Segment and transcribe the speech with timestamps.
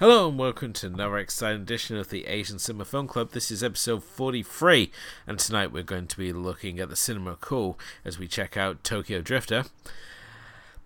[0.00, 3.32] Hello and welcome to another exciting edition of the Asian Cinema Film Club.
[3.32, 4.90] This is episode 43,
[5.26, 8.82] and tonight we're going to be looking at the cinema cool as we check out
[8.82, 9.64] Tokyo Drifter.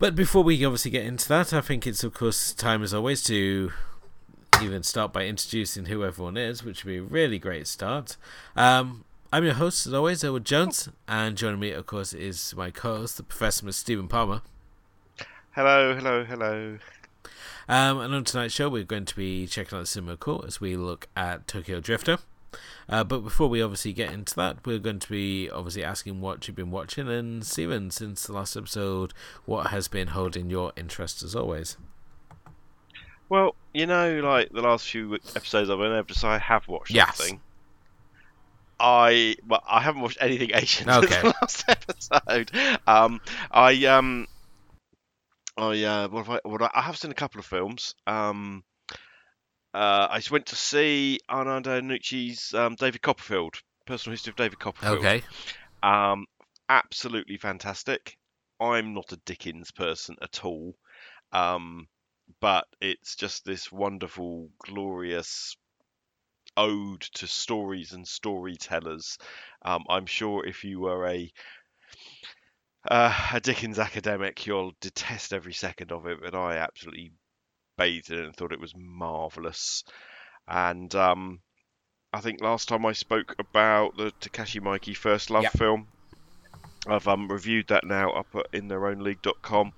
[0.00, 3.22] But before we obviously get into that, I think it's of course time as always
[3.26, 3.70] to
[4.60, 8.16] even start by introducing who everyone is, which would be a really great start.
[8.56, 12.72] Um, I'm your host, as always, Edward Jones, and joining me, of course, is my
[12.72, 13.74] co-host, the Professor, Mr.
[13.74, 14.42] Stephen Palmer.
[15.52, 16.78] Hello, hello, hello.
[17.68, 20.60] Um, and on tonight's show, we're going to be checking out the cinema court as
[20.60, 22.18] we look at Tokyo Drifter.
[22.88, 26.46] Uh, but before we obviously get into that, we're going to be obviously asking what
[26.46, 27.08] you've been watching.
[27.08, 29.12] And Steven, since the last episode,
[29.46, 31.76] what has been holding your interest as always?
[33.28, 36.68] Well, you know, like the last few episodes I've been able to say I have
[36.68, 37.16] watched yes.
[37.16, 37.40] something.
[38.78, 41.06] I well, I haven't watched anything Asian okay.
[41.08, 42.50] since the last episode.
[42.86, 44.26] Um, I um,
[45.56, 47.94] I uh, what have I, what I, I have seen a couple of films.
[48.06, 48.64] Um,
[49.72, 54.98] uh, I went to see Armando Iannucci's um, David Copperfield, Personal History of David Copperfield.
[54.98, 55.22] Okay.
[55.82, 56.26] Um,
[56.68, 58.16] absolutely fantastic.
[58.60, 60.76] I'm not a Dickens person at all,
[61.32, 61.88] um,
[62.40, 65.56] but it's just this wonderful, glorious
[66.56, 69.18] ode to stories and storytellers.
[69.62, 71.32] Um, I'm sure if you were a
[72.90, 77.12] uh, a Dickens academic, you'll detest every second of it, but I absolutely
[77.76, 79.84] bathed in it and thought it was marvelous.
[80.46, 81.40] And um,
[82.12, 85.52] I think last time I spoke about the Takashi Miike First Love Yep.
[85.52, 85.88] film,
[86.86, 89.72] I've um, reviewed that now up at intheirownleague.com,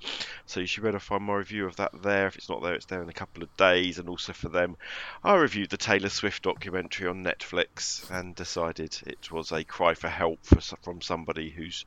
[0.47, 2.27] so you should be able to find my review of that there.
[2.27, 3.99] If it's not there, it's there in a couple of days.
[3.99, 4.77] And also for them,
[5.23, 10.09] I reviewed the Taylor Swift documentary on Netflix and decided it was a cry for
[10.09, 11.85] help for, from somebody who's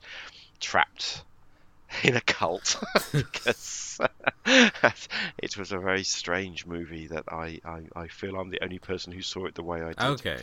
[0.59, 1.24] trapped
[2.03, 2.81] in a cult
[3.12, 4.00] because
[4.46, 9.12] it was a very strange movie that I, I, I feel I'm the only person
[9.12, 10.02] who saw it the way I did.
[10.20, 10.40] Okay.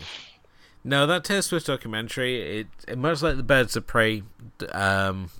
[0.85, 4.23] No, that Taylor Swift documentary, it, it much like the Birds of Prey
[4.71, 5.31] um,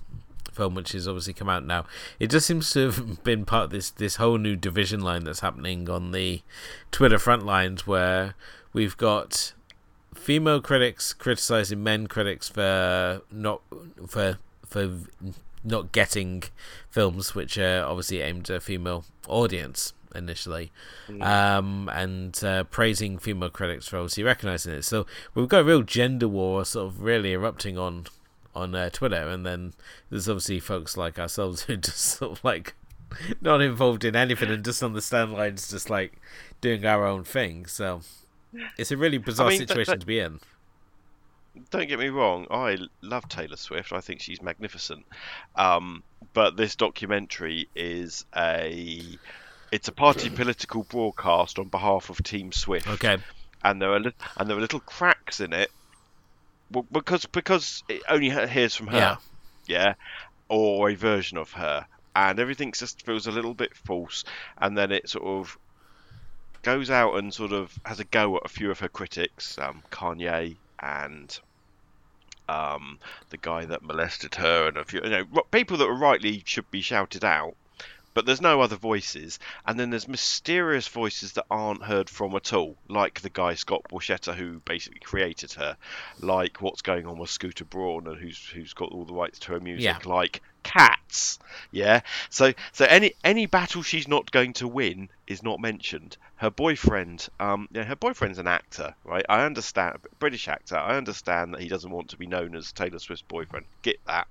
[0.51, 1.85] film, which has obviously come out now,
[2.19, 5.39] it just seems to have been part of this this whole new division line that's
[5.39, 6.41] happening on the
[6.91, 8.35] Twitter front lines, where
[8.73, 9.53] we've got
[10.13, 13.61] female critics criticizing men critics for not
[14.05, 14.99] for for
[15.63, 16.43] not getting
[16.89, 20.71] films which are obviously aimed at a female audience initially,
[21.21, 24.83] um, and uh, praising female critics for obviously recognizing it.
[24.83, 28.05] So we've got a real gender war sort of really erupting on
[28.55, 29.73] on uh, Twitter, and then
[30.09, 32.73] there's obviously folks like ourselves who just sort of like
[33.41, 36.19] not involved in anything and just on the stand lines, just like
[36.61, 37.65] doing our own thing.
[37.65, 38.01] So
[38.77, 40.39] it's a really bizarre mean, that- situation that- to be in.
[41.69, 43.91] Don't get me wrong, I love Taylor Swift.
[43.93, 45.05] I think she's magnificent.
[45.55, 46.03] Um,
[46.33, 49.01] but this documentary is a
[49.71, 52.87] it's a party political broadcast on behalf of Team Swift.
[52.87, 53.17] Okay.
[53.63, 55.71] and there are li- and there are little cracks in it
[56.71, 59.15] well, because because it only hears from her, Yeah.
[59.67, 59.93] yeah,
[60.49, 61.85] or a version of her,
[62.15, 64.23] and everything just feels a little bit false,
[64.57, 65.57] and then it sort of
[66.63, 69.81] goes out and sort of has a go at a few of her critics, um,
[69.91, 71.39] Kanye and
[72.49, 72.99] um,
[73.29, 76.69] the guy that molested her, and a few, you know, people that are rightly should
[76.71, 77.55] be shouted out.
[78.13, 79.37] But there's no other voices,
[79.67, 83.83] and then there's mysterious voices that aren't heard from at all, like the guy Scott
[83.91, 85.77] Borchetta who basically created her,
[86.19, 89.51] like what's going on with Scooter Braun and who's who's got all the rights to
[89.51, 89.99] her music, Yeah.
[90.11, 91.39] like cats.
[91.71, 92.01] Yeah.
[92.29, 96.17] So so any any battle she's not going to win is not mentioned.
[96.35, 99.25] Her boyfriend, um, yeah, her boyfriend's an actor, right?
[99.27, 100.77] I understand, British actor.
[100.77, 103.65] I understand that he doesn't want to be known as Taylor Swift's boyfriend.
[103.81, 104.27] Get that.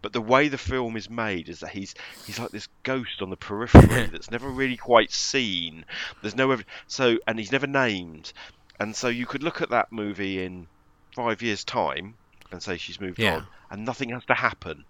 [0.00, 1.94] But the way the film is made is that he's
[2.26, 5.84] he's like this ghost on the periphery that's never really quite seen.
[6.22, 8.32] There's no ev- so and he's never named.
[8.80, 10.68] And so you could look at that movie in
[11.16, 12.14] five years' time
[12.52, 13.36] and say she's moved Yeah.
[13.38, 14.84] on, and nothing has to happen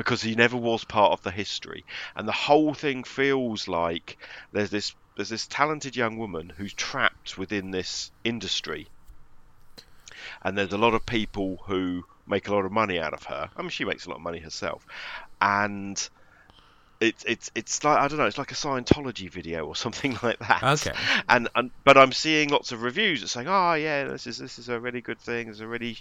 [0.00, 1.84] because he never was part of the history.
[2.16, 4.16] And the whole thing feels like
[4.50, 8.88] there's this there's this talented young woman who's trapped within this industry,
[10.40, 13.50] and there's a lot of people who make a lot of money out of her.
[13.54, 14.86] I mean, she makes a lot of money herself,
[15.38, 16.08] and
[16.98, 20.38] it's it's it's like I don't know, it's like a Scientology video or something like
[20.38, 20.62] that.
[20.62, 20.94] Okay.
[21.28, 24.58] And and but I'm seeing lots of reviews that saying, oh yeah, this is this
[24.58, 25.48] is a really good thing.
[25.48, 25.98] It's a really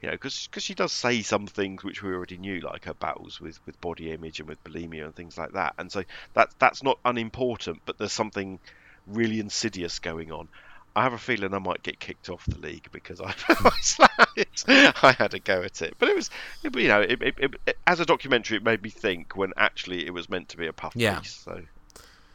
[0.00, 3.40] you know, because she does say some things which we already knew, like her battles
[3.40, 5.74] with, with body image and with bulimia and things like that.
[5.78, 6.04] And so
[6.34, 8.58] that that's not unimportant, but there's something
[9.06, 10.48] really insidious going on.
[10.96, 13.32] I have a feeling I might get kicked off the league because I
[15.02, 15.94] I had a go at it.
[15.98, 16.30] But it was,
[16.62, 17.34] it, you know, it, it,
[17.66, 20.66] it, as a documentary, it made me think when actually it was meant to be
[20.66, 21.20] a puff Yeah.
[21.20, 21.32] piece.
[21.44, 21.62] So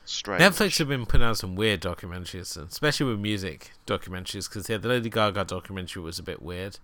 [0.06, 0.42] strange.
[0.42, 4.88] Netflix have been putting out some weird documentaries, especially with music documentaries, because yeah, the
[4.90, 6.80] Lady Gaga documentary was a bit weird.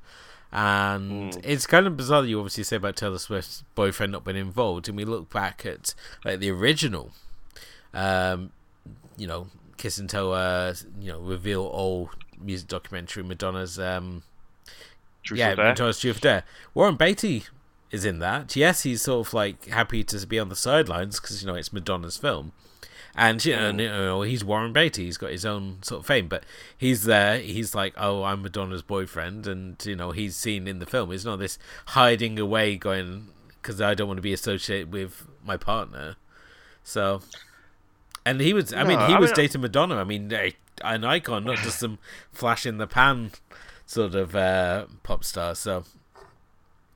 [0.52, 1.42] And Mm.
[1.44, 4.88] it's kind of bizarre that you obviously say about Taylor Swift's boyfriend not being involved,
[4.88, 5.94] and we look back at
[6.26, 7.12] like the original,
[7.94, 8.52] um,
[9.18, 9.48] you know,
[9.78, 12.10] Kiss and Tell, uh, you know, reveal all
[12.40, 14.24] music documentary, Madonna's, um,
[15.24, 15.54] Truth yeah?
[15.56, 16.44] Madonna's Truth Dare.
[16.74, 17.44] Warren Beatty
[17.92, 18.56] is in that.
[18.56, 21.72] Yes, he's sort of like happy to be on the sidelines because you know it's
[21.74, 22.54] Madonna's film,
[23.16, 25.06] and you know, you know he's Warren Beatty.
[25.06, 26.44] He's got his own sort of fame, but
[26.78, 27.40] he's there.
[27.40, 31.12] He's like, oh, I'm Madonna's boyfriend, and you know he's seen in the film.
[31.12, 31.58] It's not this
[31.88, 33.28] hiding away, going
[33.62, 36.16] because I don't want to be associated with my partner.
[36.84, 37.22] So,
[38.26, 38.74] and he was.
[38.74, 39.98] I mean, he I was mean- dating Madonna.
[39.98, 40.54] I mean, a,
[40.84, 42.00] an icon, not just some
[42.32, 43.32] flash in the pan
[43.86, 45.56] sort of uh, pop star.
[45.56, 45.84] So.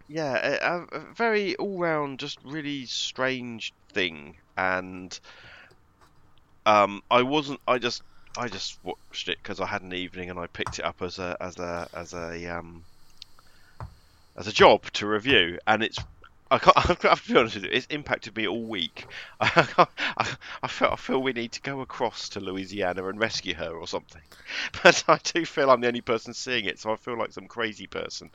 [0.10, 5.18] Yeah, a, a a very all-round, just really strange thing, and
[6.66, 7.60] um, I wasn't.
[7.68, 8.02] I just,
[8.38, 11.20] I just watched it because I had an evening and I picked it up as
[11.20, 12.84] a, as a, as a, um,
[14.36, 16.00] as a job to review, and it's.
[16.52, 19.08] I can't, I've to be honest with you, it's impacted me all week.
[19.40, 19.88] I,
[20.18, 23.72] I, I feel, I feel we need to go across to Louisiana and rescue her
[23.72, 24.22] or something.
[24.84, 27.48] But I do feel I'm the only person seeing it, so I feel like some
[27.48, 28.30] crazy person.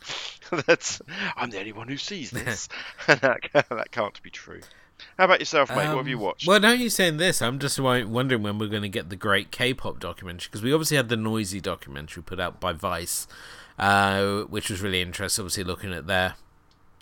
[0.67, 1.01] That's
[1.37, 2.69] I'm the only one who sees this,
[3.07, 4.63] and that, that can't be true.
[5.17, 5.89] How about yourself, mate?
[5.89, 6.47] what have you Um, watched?
[6.47, 9.51] Well, now you're saying this, I'm just wondering when we're going to get the great
[9.51, 13.27] K-pop documentary because we obviously had the Noisy documentary put out by Vice,
[13.79, 15.43] uh, which was really interesting.
[15.43, 16.35] Obviously, looking at their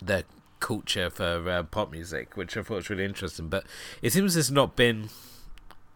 [0.01, 0.23] their
[0.59, 3.47] culture for uh, pop music, which I thought was really interesting.
[3.47, 3.65] But
[4.01, 5.09] it seems there's not been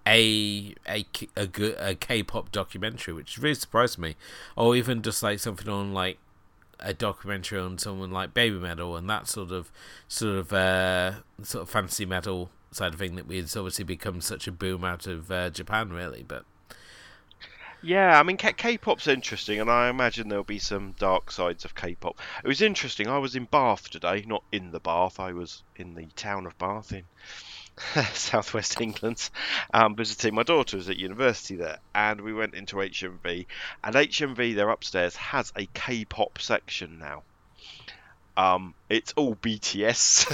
[0.07, 4.15] a a K- a good a K-pop documentary, which really surprised me,
[4.55, 6.17] or even just like something on like
[6.81, 9.71] a documentary on someone like Babymetal and that sort of
[10.07, 11.13] sort of uh,
[11.43, 15.07] sort of fantasy metal side of thing that we'd obviously become such a boom out
[15.07, 16.23] of uh, Japan, really.
[16.27, 16.45] But
[17.83, 21.75] Yeah, I mean, K- K-pop's interesting, and I imagine there'll be some dark sides of
[21.75, 22.19] K-pop.
[22.43, 23.07] It was interesting.
[23.07, 25.19] I was in Bath today, not in the Bath.
[25.19, 27.05] I was in the town of Bath in
[28.13, 29.29] southwest England,
[29.73, 33.45] um, visiting my daughter who's at university there, and we went into HMV,
[33.83, 37.23] and HMV there upstairs has a K-pop section now.
[38.37, 40.31] Um, it's all BTS.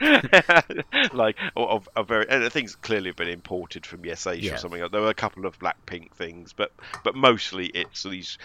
[0.00, 4.40] Is like of a very and the things clearly have been imported from Yes Asia
[4.46, 4.54] Yeah.
[4.54, 4.88] or something.
[4.90, 6.72] There were a couple of Blackpink things, but
[7.04, 8.38] but mostly it's these.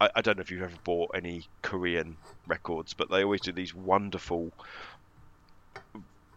[0.00, 3.52] I, I don't know if you've ever bought any Korean records, but they always do
[3.52, 4.52] these wonderful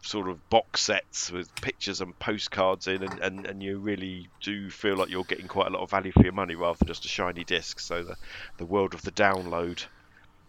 [0.05, 4.69] sort of box sets with pictures and postcards in, and, and, and you really do
[4.69, 7.05] feel like you're getting quite a lot of value for your money rather than just
[7.05, 7.79] a shiny disc.
[7.79, 8.15] So the
[8.57, 9.83] the world of the download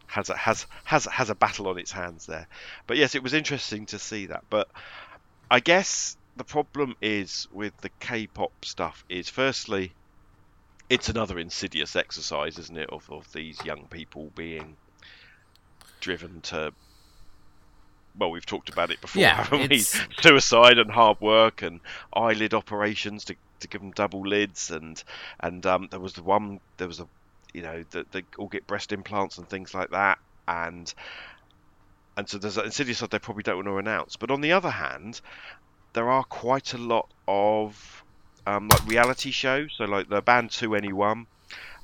[0.06, 2.46] has a, has has has a battle on its hands there.
[2.86, 4.44] But yes, it was interesting to see that.
[4.50, 4.68] But
[5.50, 9.92] I guess the problem is with the K-pop stuff is firstly,
[10.90, 14.76] it's another insidious exercise, isn't it, of of these young people being
[16.00, 16.72] driven to.
[18.18, 19.78] Well, we've talked about it before, Yeah, haven't we?
[19.78, 21.80] Suicide and hard work and
[22.14, 25.02] eyelid operations to, to give them double lids, and
[25.40, 27.08] and um, there was the one, there was a,
[27.52, 30.18] you know, that they all get breast implants and things like that,
[30.48, 30.92] and
[32.16, 34.16] and so there's an insidious side they probably don't want to announce.
[34.16, 35.20] But on the other hand,
[35.92, 38.04] there are quite a lot of
[38.46, 39.74] um, like reality shows.
[39.76, 41.26] So like the band 2NE1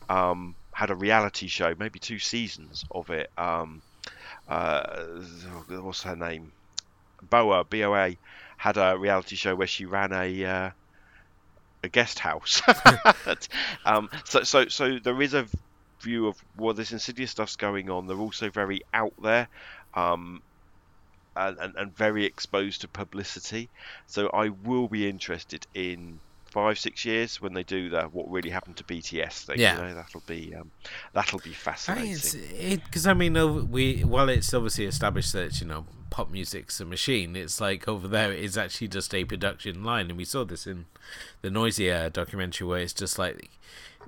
[0.09, 3.31] um, had a reality show, maybe two seasons of it.
[3.37, 3.83] Um,
[4.49, 5.05] uh,
[5.69, 6.53] what's her name?
[7.23, 8.17] Boa B O A
[8.57, 10.71] had a reality show where she ran a uh,
[11.83, 12.63] a guest house.
[13.85, 15.47] um, so so so there is a
[16.01, 18.07] view of well, this insidious stuff's going on.
[18.07, 19.49] They're also very out there.
[19.95, 20.43] Um,
[21.35, 23.71] and, and, and very exposed to publicity.
[24.07, 26.21] So I will be interested in
[26.53, 29.59] five, six years when they do the what really happened to BTS thing.
[29.59, 29.77] Yeah.
[29.77, 30.71] You know, that'll be um,
[31.13, 32.13] that'll be fascinating.
[32.13, 36.79] it's it because I mean, we while it's obviously established that you know pop music's
[36.81, 40.25] a machine, it's like over there it is actually just a production line, and we
[40.25, 40.87] saw this in
[41.41, 43.51] the Noisy uh, documentary where it's just like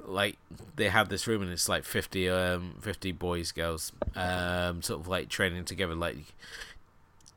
[0.05, 0.37] like
[0.77, 5.07] they have this room and it's like 50 um 50 boys girls um sort of
[5.07, 6.17] like training together like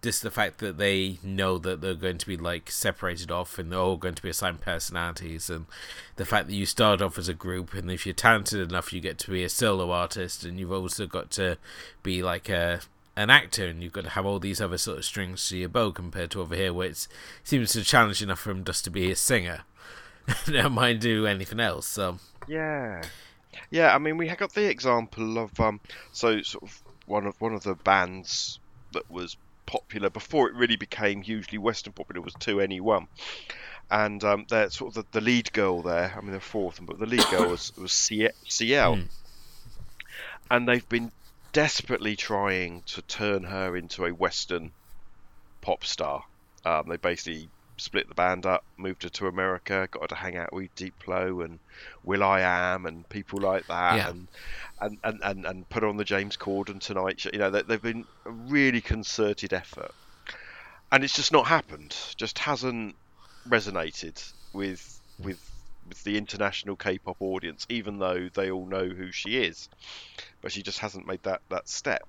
[0.01, 3.71] just the fact that they know that they're going to be like separated off and
[3.71, 5.65] they're all going to be assigned personalities and
[6.17, 9.01] the fact that you start off as a group and if you're talented enough you
[9.01, 11.57] get to be a solo artist and you've also got to
[12.03, 12.81] be like a
[13.15, 15.69] an actor and you've got to have all these other sort of strings to your
[15.69, 17.07] bow compared to over here where it
[17.43, 19.61] seems to challenge enough for him just to be a singer
[20.47, 23.03] never mind do anything else so Yeah,
[23.69, 23.93] yeah.
[23.93, 25.79] I mean, we got the example of um,
[26.11, 28.59] so sort of one of one of the bands
[28.93, 29.37] that was
[29.67, 33.07] popular before it really became hugely Western popular was 2NE1,
[33.91, 36.11] and um, they're sort of the, the, lead girl there.
[36.17, 38.31] I mean, the fourth, but the lead girl was was CL,
[38.95, 39.07] mm.
[40.49, 41.11] and they've been
[41.53, 44.71] desperately trying to turn her into a Western
[45.61, 46.23] pop star.
[46.65, 50.35] Um, they basically split the band up, moved her to America, got her to hang
[50.35, 51.59] out with Diplo and
[52.03, 54.09] will.i.am and people like that, yeah.
[54.09, 54.27] and,
[54.81, 57.29] and, and, and, and put her on the James Corden Tonight Show.
[57.33, 59.93] You know, they, they've been a really concerted effort,
[60.91, 61.95] and it's just not happened.
[62.15, 62.95] Just hasn't
[63.47, 65.39] resonated with with
[65.87, 69.69] with the international K-pop audience, even though they all know who she is.
[70.41, 72.07] But she just hasn't made that that step.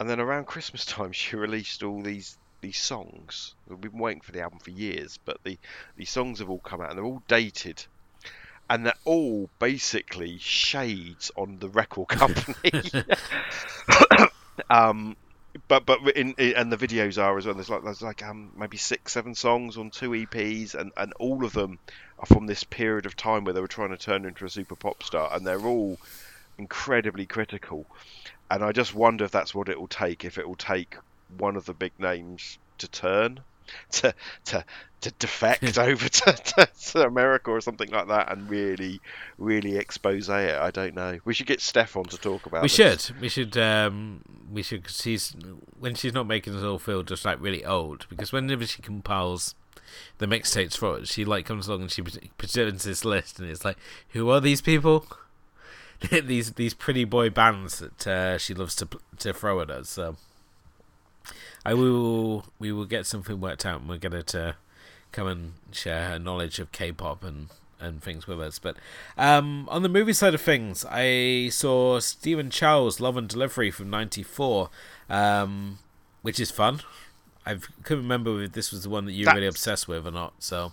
[0.00, 3.54] And then around Christmas time, she released all these these songs.
[3.68, 5.58] We've been waiting for the album for years, but the
[5.96, 7.84] these songs have all come out and they're all dated.
[8.70, 12.70] And they're all basically shades on the record company.
[14.70, 15.16] um,
[15.66, 17.54] but but in, in, and the videos are as well.
[17.54, 21.44] There's like there's like um maybe six seven songs on two EPs, and and all
[21.44, 21.78] of them
[22.18, 24.76] are from this period of time where they were trying to turn into a super
[24.76, 25.98] pop star, and they're all
[26.58, 27.86] incredibly critical.
[28.50, 30.24] And I just wonder if that's what it will take.
[30.24, 30.96] If it will take
[31.36, 33.40] one of the big names to turn
[33.90, 34.14] to
[34.46, 34.64] to
[35.00, 39.00] to defect over to, to, to, America or something like that and really
[39.38, 40.56] really expose it.
[40.56, 41.18] I don't know.
[41.24, 42.58] We should get Steph on to talk about.
[42.58, 42.62] It.
[42.62, 43.06] We this.
[43.06, 43.20] should.
[43.20, 43.56] We should.
[43.56, 44.84] Um, we should.
[44.84, 45.36] Cause she's
[45.78, 49.54] when she's not making us all feel just like really old because whenever she compiles
[50.18, 53.64] the mixtapes for it, she like comes along and she presents this list and it's
[53.64, 53.78] like,
[54.10, 55.06] who are these people?
[56.10, 59.88] these these pretty boy bands that uh, she loves to to throw at us.
[59.88, 60.16] So.
[61.68, 62.46] I will.
[62.58, 64.56] We will get something worked out, and we're going to
[65.12, 67.48] come and share her knowledge of K-pop and
[67.78, 68.58] and things with us.
[68.58, 68.78] But
[69.18, 73.90] um, on the movie side of things, I saw Stephen Chow's Love and Delivery from
[73.90, 74.70] '94,
[75.10, 75.78] um,
[76.22, 76.80] which is fun.
[77.44, 80.10] I couldn't remember if this was the one that you were really obsessed with or
[80.10, 80.32] not.
[80.38, 80.72] So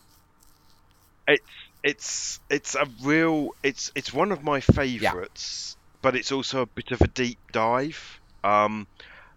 [1.27, 1.43] it's
[1.83, 5.97] it's it's a real it's it's one of my favourites, yeah.
[6.01, 8.21] but it's also a bit of a deep dive.
[8.45, 8.87] Um,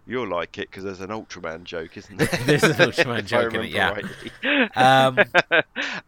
[0.08, 2.26] You'll like it because there's an Ultraman joke, isn't there?
[2.46, 4.68] there's an Ultraman joke in it, yeah.
[4.74, 5.18] Um...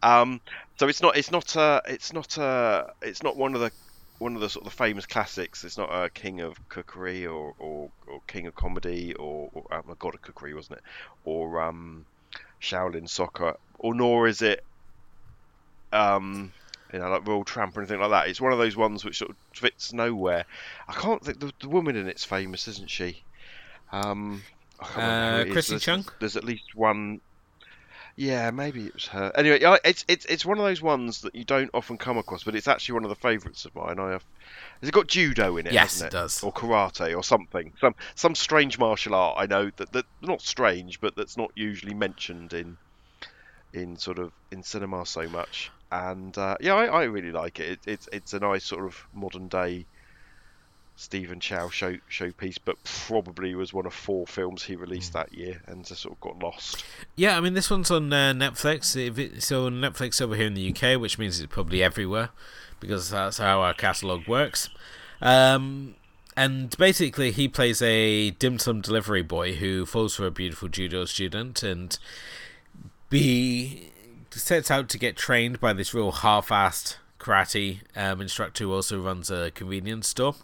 [0.02, 0.40] um,
[0.78, 3.70] so it's not, it's not, uh, it's not, uh, it's not one of the,
[4.18, 5.64] one of the sort of the famous classics.
[5.64, 9.82] It's not a King of Cookery or, or, or King of Comedy or, or oh
[9.86, 10.84] my God of Cookery, wasn't it?
[11.26, 12.06] Or um,
[12.62, 14.64] Shaolin Soccer, or nor is it,
[15.92, 16.52] um,
[16.90, 18.28] you know, like Royal Tramp or anything like that.
[18.28, 20.46] It's one of those ones which sort of fits nowhere.
[20.88, 23.22] I can't think the, the woman in it's famous, isn't she?
[23.92, 24.42] Um,
[24.80, 26.04] uh, Christy there's, Chung.
[26.18, 27.20] There's at least one.
[28.16, 29.32] Yeah, maybe it was her.
[29.34, 32.54] Anyway, it's it's it's one of those ones that you don't often come across, but
[32.54, 33.98] it's actually one of the favourites of mine.
[33.98, 34.24] I have.
[34.80, 35.72] Has it got judo in it?
[35.72, 36.06] Yes, it?
[36.06, 36.12] it?
[36.12, 36.42] does.
[36.42, 37.72] Or karate or something.
[37.80, 39.36] Some some strange martial art.
[39.38, 42.76] I know that that not strange, but that's not usually mentioned in
[43.72, 45.70] in sort of in cinema so much.
[45.92, 47.70] And uh, yeah, I, I really like it.
[47.70, 47.80] it.
[47.86, 49.86] It's it's a nice sort of modern day
[51.00, 55.62] Stephen Chow show showpiece, but probably was one of four films he released that year
[55.66, 56.84] and just sort of got lost.
[57.16, 58.94] Yeah, I mean this one's on uh, Netflix.
[58.94, 62.28] If it's on Netflix over here in the UK, which means it's probably everywhere
[62.80, 64.68] because that's how our catalogue works.
[65.22, 65.94] Um,
[66.36, 71.06] and basically, he plays a dim sum delivery boy who falls for a beautiful judo
[71.06, 71.98] student and
[73.08, 73.90] be
[74.28, 79.30] sets out to get trained by this real half-assed karate um, instructor who also runs
[79.30, 80.34] a convenience store.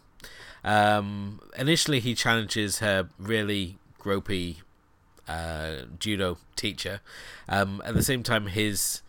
[0.66, 4.56] Um, initially, he challenges her really gropey
[5.28, 7.00] uh, judo teacher.
[7.48, 9.02] Um, at the same time, his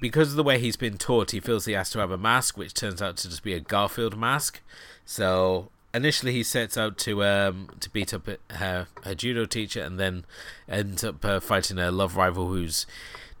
[0.00, 2.56] because of the way he's been taught, he feels he has to have a mask,
[2.56, 4.60] which turns out to just be a Garfield mask.
[5.04, 9.98] So initially, he sets out to um, to beat up her her judo teacher, and
[9.98, 10.24] then
[10.68, 12.86] ends up uh, fighting a love rival who's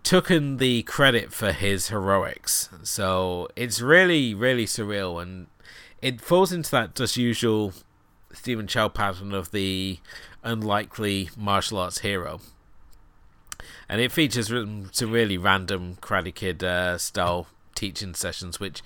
[0.02, 2.68] taken the credit for his heroics.
[2.82, 5.48] So it's really really surreal and
[6.00, 7.72] it falls into that just usual
[8.32, 9.98] Stephen Chow pattern of the
[10.42, 12.40] unlikely martial arts hero.
[13.88, 18.82] And it features some really random Karate Kid uh, style teaching sessions, which,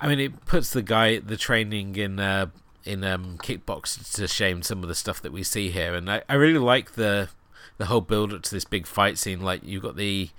[0.00, 2.46] I mean, it puts the guy, the training in uh,
[2.84, 4.62] in um, kickbox to shame.
[4.62, 7.28] Some of the stuff that we see here, and I, I really like the
[7.76, 9.40] the whole build up to this big fight scene.
[9.40, 10.30] Like you've got the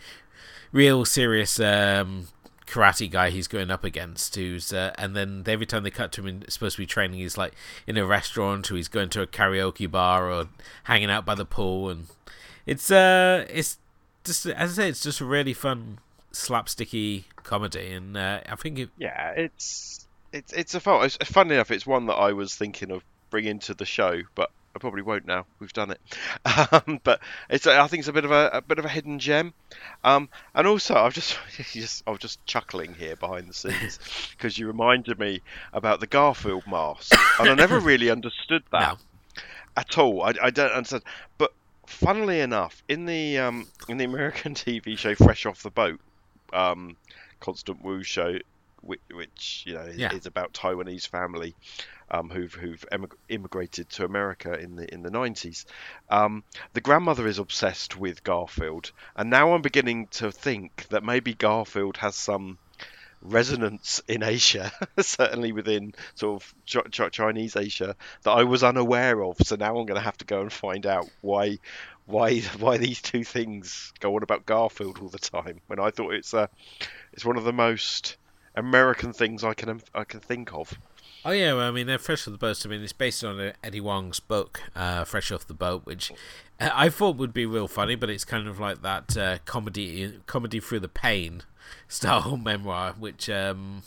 [0.72, 2.28] real serious um,
[2.66, 6.26] karate guy he's going up against who's uh, and then every time they cut to
[6.26, 7.54] him supposed to be training he's like
[7.86, 10.48] in a restaurant or he's going to a karaoke bar or
[10.86, 12.08] hanging out by the pool and
[12.66, 13.78] it's uh it's
[14.24, 16.00] just as I say it's just a really fun
[16.34, 21.72] slapsticky comedy and uh, I think it yeah it's it's it's a fun it's enough
[21.72, 25.26] it's one that I was thinking of bringing to the show but I probably won't
[25.26, 25.46] now.
[25.60, 26.02] We've done it.
[26.72, 29.20] Um, but it's I think it's a bit of a, a bit of a hidden
[29.20, 29.54] gem.
[30.04, 31.38] Um, and also I've just,
[31.74, 34.00] just I was just chuckling here behind the scenes
[34.32, 35.42] because you reminded me
[35.74, 39.44] about the Garfield mask, and I never really understood that No.
[39.78, 40.24] at all.
[40.24, 41.04] I, I don't understand.
[41.38, 41.52] But
[41.88, 46.00] funnily enough, in the um, in the American TV show Fresh Off the Boat,
[46.54, 46.96] um,
[47.40, 48.38] Constance Wu show,
[48.82, 50.14] which, which you know Yeah.
[50.14, 51.54] is about Taiwanese family
[52.12, 55.66] um, who've who've emig- immigrated to America in the in the nineties.
[56.10, 56.44] Um,
[56.74, 61.98] the grandmother is obsessed with Garfield, and now I'm beginning to think that maybe Garfield
[61.98, 62.58] has some
[63.22, 69.24] resonance in Asia, certainly within sort of Ch- Ch- Chinese Asia, that I was unaware
[69.24, 69.38] of.
[69.44, 71.60] So now I'm going to have to go and find out why,
[72.06, 75.62] why, why these two things go on about Garfield all the time.
[75.68, 76.50] When I thought it's a,
[77.14, 78.18] it's one of the most
[78.56, 80.74] American things I can I can think of.
[81.28, 82.64] Oh yeah, well, I mean, they're Fresh Off the Boat.
[82.64, 86.12] I mean, it's based on Eddie Huang's book, uh, Fresh Off the Boat, which
[86.60, 90.20] uh, I thought would be real funny, but it's kind of like that uh, comedy,
[90.28, 91.42] comedy through the pain
[91.88, 93.82] style memoir, which um,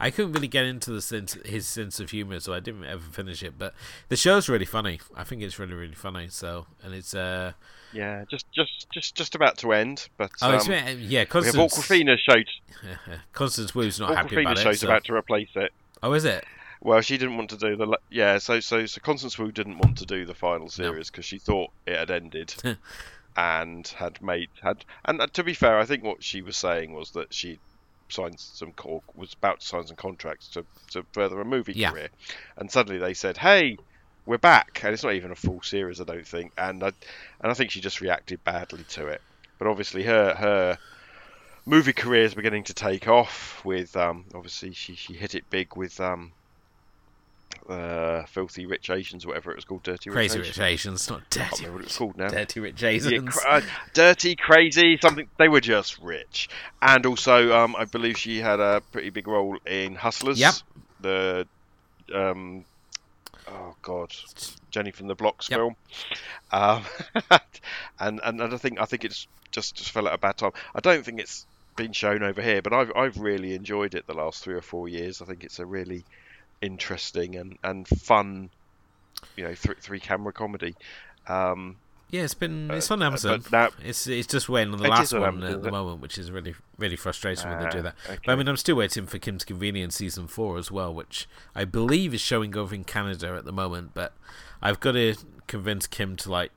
[0.00, 3.04] I couldn't really get into the sense, his sense of humor, so I didn't ever
[3.12, 3.58] finish it.
[3.58, 3.74] But
[4.08, 4.98] the show's really funny.
[5.14, 6.28] I think it's really, really funny.
[6.30, 7.52] So, and it's uh,
[7.92, 11.56] Yeah, just just just just about to end, but oh, um, yeah, we have Constance.
[11.56, 12.48] Awkwafina showed
[13.34, 14.62] Constance Wu's not happy about it.
[14.62, 15.70] show's so- about to replace it.
[16.02, 16.44] Oh, is it?
[16.80, 18.38] Well, she didn't want to do the yeah.
[18.38, 21.70] So so so Constance Wu didn't want to do the final series because she thought
[21.86, 22.54] it had ended,
[23.36, 26.92] and had made had and uh, to be fair, I think what she was saying
[26.92, 27.58] was that she
[28.10, 28.72] signed some
[29.14, 31.90] was about to sign some contracts to to further a movie Yeah.
[31.90, 32.10] career,
[32.56, 33.76] and suddenly they said, "Hey,
[34.24, 36.88] we're back," and it's not even a full series, I don't think, and I
[37.40, 39.20] and I think she just reacted badly to it.
[39.58, 40.78] But obviously, her her
[41.66, 45.76] movie career is beginning to take off with um obviously she she hit it big
[45.76, 46.32] with um
[47.68, 50.58] uh filthy rich asians whatever it was called dirty rich Crazy asians.
[50.58, 53.38] Rich Asians, not can't Dirty, remember what it's called now dirty Rich yeah, Asians.
[53.46, 53.60] uh,
[53.92, 56.48] dirty crazy something they were just rich
[56.80, 60.54] and also um i believe she had a pretty big role in hustlers Yep.
[61.00, 61.46] the
[62.14, 62.64] um
[63.48, 64.14] oh god
[64.70, 65.58] jenny from the blocks Yep.
[65.58, 65.76] film
[66.52, 66.82] um
[68.00, 70.52] and, and and i think i think it's just just fell at a bad time
[70.74, 74.14] i don't think it's been shown over here but i've i've really enjoyed it the
[74.14, 76.04] last three or four years i think it's a really
[76.60, 78.50] interesting and and fun
[79.36, 80.74] you know th- three camera comedy
[81.26, 81.76] um
[82.10, 83.44] Yeah, it's been it's Uh, on uh, Amazon.
[83.52, 86.16] now- it's it's just waiting on the last on one Amazon, at the moment, which
[86.18, 87.94] is really really frustrating when they do Ah, that.
[88.24, 91.64] But I mean, I'm still waiting for Kim's Convenience season four as well, which I
[91.66, 93.90] believe is showing over in Canada at the moment.
[93.94, 94.14] But
[94.62, 95.16] I've got to
[95.46, 96.50] convince Kim to like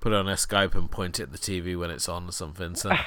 [0.00, 2.32] put it on her Skype and point it at the TV when it's on or
[2.32, 2.74] something.
[2.74, 2.90] So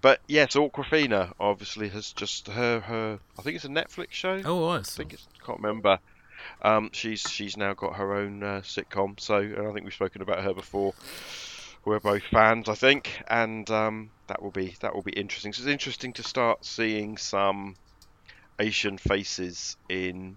[0.00, 3.18] but yes, Awkwafina obviously has just her her.
[3.38, 4.40] I think it's a Netflix show.
[4.44, 5.98] oh, it I think it's can't remember.
[6.62, 9.18] Um, she's she's now got her own uh, sitcom.
[9.18, 10.94] So and I think we've spoken about her before.
[11.84, 15.52] We're both fans, I think, and um, that will be that will be interesting.
[15.52, 17.76] So it's interesting to start seeing some
[18.58, 20.36] Asian faces in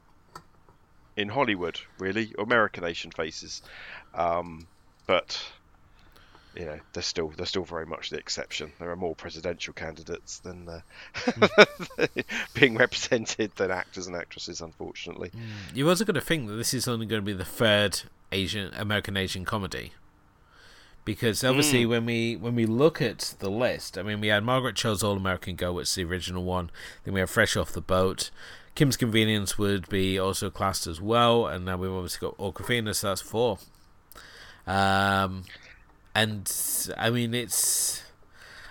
[1.17, 3.61] in Hollywood, really, American Asian faces.
[4.13, 4.67] Um,
[5.11, 5.43] but
[6.55, 8.71] you know, they're still they're still very much the exception.
[8.79, 11.65] There are more presidential candidates than uh,
[12.53, 15.31] being represented than actors and actresses, unfortunately.
[15.73, 18.73] You've also got to think that this is only going to be the third Asian
[18.73, 19.91] American Asian comedy.
[21.03, 24.77] Because obviously, when we when we look at the list, I mean, we had Margaret
[24.77, 26.69] Cho's All American Girl, which is the original one.
[27.03, 28.29] Then we have Fresh Off the Boat.
[28.75, 33.07] Kim's Convenience would be also classed as well, and now we've obviously got Awkwafina, so
[33.07, 33.57] that's four.
[34.67, 35.43] Um,
[36.15, 36.51] and
[36.97, 38.03] I mean, it's.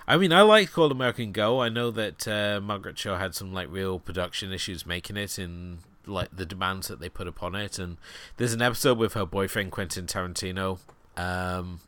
[0.07, 1.59] I mean, I like All American Girl.
[1.59, 5.79] I know that uh, Margaret Cho had some like real production issues making it, in
[6.05, 7.79] like the demands that they put upon it.
[7.79, 7.97] And
[8.37, 10.79] there's an episode with her boyfriend Quentin Tarantino
[11.15, 11.79] um,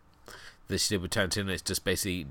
[0.68, 1.50] that she did with Tarantino.
[1.50, 2.28] It's just basically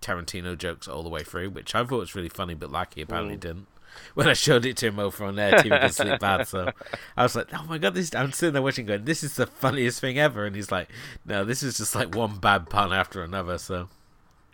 [0.00, 3.36] Tarantino jokes all the way through, which I thought was really funny, but Lackey apparently
[3.36, 3.66] didn't.
[4.14, 6.46] When I showed it to him over on there, TV could sleep bad.
[6.46, 6.70] So
[7.16, 9.46] I was like, "Oh my god, this!" I'm sitting there watching, going, "This is the
[9.46, 10.88] funniest thing ever." And he's like,
[11.24, 13.88] "No, this is just like one bad pun after another." So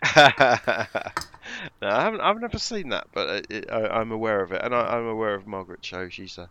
[0.17, 0.25] no,
[1.87, 2.21] I haven't.
[2.21, 5.05] I've never seen that, but it, it, I, I'm aware of it, and I, I'm
[5.07, 6.09] aware of Margaret Cho.
[6.09, 6.49] She's a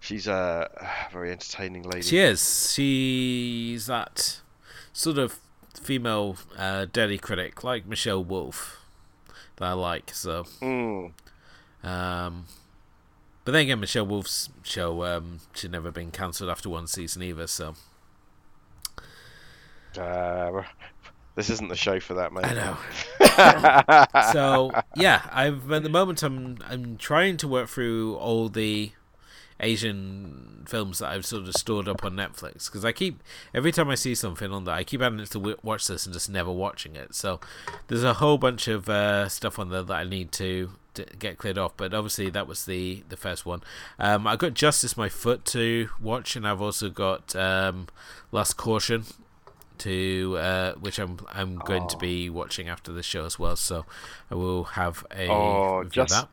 [0.00, 0.70] she's a
[1.12, 2.02] very entertaining lady.
[2.02, 2.72] She is.
[2.72, 4.40] She's that
[4.92, 5.38] sort of
[5.80, 8.80] female uh, dirty critic, like Michelle Wolf,
[9.56, 10.10] that I like.
[10.14, 11.12] So, Mm.
[11.88, 12.46] Um,
[13.44, 17.46] but then again, Michelle Wolf's show um, she'd never been cancelled after one season either.
[17.46, 17.74] So
[19.98, 20.62] Uh,
[21.34, 22.44] this isn't the show for that, mate.
[22.44, 22.54] I
[24.14, 24.32] know.
[24.32, 28.92] so yeah, I've at the moment I'm I'm trying to work through all the
[29.60, 33.88] Asian films that I've sort of stored up on Netflix because I keep every time
[33.88, 36.30] I see something on there, I keep adding it to w- watch this and just
[36.30, 37.14] never watching it.
[37.14, 37.40] So
[37.88, 41.38] there's a whole bunch of uh, stuff on there that I need to, to, get
[41.38, 41.76] cleared off.
[41.76, 43.62] But obviously that was the the first one.
[43.98, 47.88] Um, I got Justice My Foot to watch, and I've also got um,
[48.30, 49.04] Lust Caution
[49.78, 51.88] to uh, which I'm I'm going oh.
[51.88, 53.56] to be watching after the show as well.
[53.56, 53.86] So
[54.30, 56.28] I will have a oh, just, that.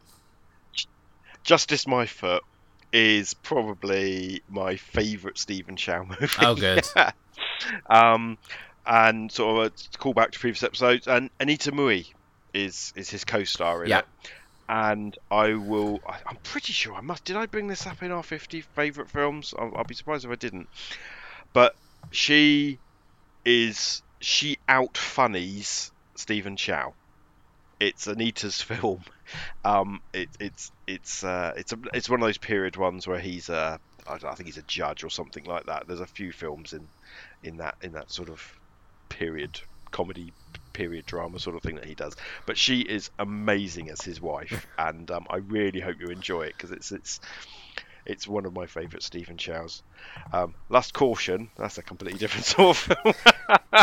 [1.44, 2.44] Justice My Foot
[2.92, 6.28] is probably my favourite Stephen Chow movie.
[6.40, 6.86] Oh, good.
[7.90, 8.38] um,
[8.86, 11.08] and sort of a callback to previous episodes.
[11.08, 12.08] And Anita Mui
[12.54, 14.00] is is his co-star in yeah.
[14.00, 14.06] it.
[14.68, 16.02] And I will.
[16.08, 17.24] I, am pretty sure I must.
[17.26, 19.54] Did I bring this up in our 50 favourite films?
[19.58, 20.68] I'll, I'll be surprised if I didn't.
[21.54, 21.76] But
[22.12, 22.80] she
[23.44, 26.94] is she out funnies Stephen Chow.
[27.80, 29.02] It's Anita's film.
[29.64, 33.50] Um, it, it's it's uh, it's a, it's one of those period ones where he's
[33.50, 35.88] a I think he's a judge or something like that.
[35.88, 36.88] There's a few films in
[37.44, 38.42] in that in that sort of
[39.10, 39.60] period
[39.92, 40.34] comedy
[40.74, 42.16] period drama sort of thing that he does.
[42.46, 46.54] But she is amazing as his wife, and um, I really hope you enjoy it
[46.58, 47.20] because it's it's
[48.06, 49.84] it's one of my favourite Stephen Chows.
[50.32, 53.36] Um, Lust Caution, that's a completely different sort of film.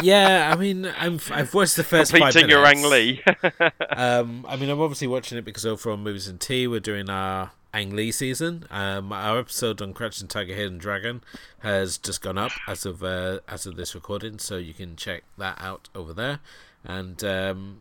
[0.03, 3.23] yeah, I mean, i have watched the first Completing your Ang Lee.
[3.91, 7.11] um, I mean, I'm obviously watching it because over on Movies and Tea, we're doing
[7.11, 8.67] our Ang Lee season.
[8.71, 11.23] Um, our episode on Crouching Tiger, Hidden Dragon
[11.61, 15.25] has just gone up as of uh, as of this recording, so you can check
[15.39, 16.41] that out over there.
[16.85, 17.81] And um,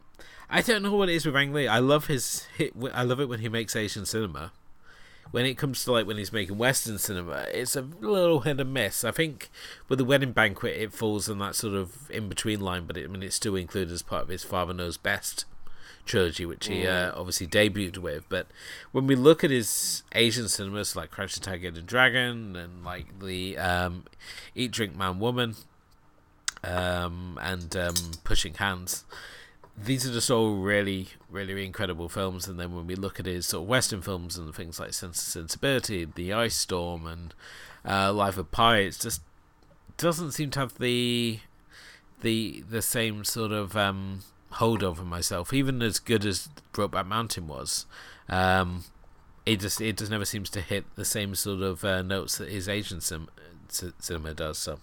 [0.50, 1.68] I don't know what it is with Ang Lee.
[1.68, 2.48] I love his.
[2.94, 4.54] I love it when he makes Asian cinema
[5.32, 8.74] when it comes to like when he's making Western cinema, it's a little hit and
[8.74, 9.04] miss.
[9.04, 9.50] I think
[9.88, 13.06] with the Wedding Banquet, it falls in that sort of in between line, but it,
[13.06, 15.46] I mean it's still included as part of his Father Knows Best
[16.06, 18.28] trilogy, which he uh, obviously debuted with.
[18.28, 18.48] But
[18.91, 23.20] when we look at his Asian cinemas, like Crouch the Tiger and Dragon, and like
[23.20, 24.04] the um,
[24.56, 25.56] Eat, Drink, Man, Woman,
[26.63, 29.04] um, and um, Pushing Hands
[29.78, 32.48] these are just all really, really incredible films.
[32.48, 35.18] And then when we look at his sort of Western films and things like Sense
[35.36, 37.34] and Sensibility, The Ice Storm, and
[37.88, 39.22] uh, Life of Pi, it just
[39.98, 41.40] doesn't seem to have the
[42.22, 45.54] the the same sort of um, hold over myself.
[45.54, 47.86] Even as good as Brokeback Mountain was,
[48.30, 48.84] um,
[49.46, 52.50] it just it just never seems to hit the same sort of uh, notes that
[52.50, 54.58] his Asian cinema does.
[54.58, 54.80] So.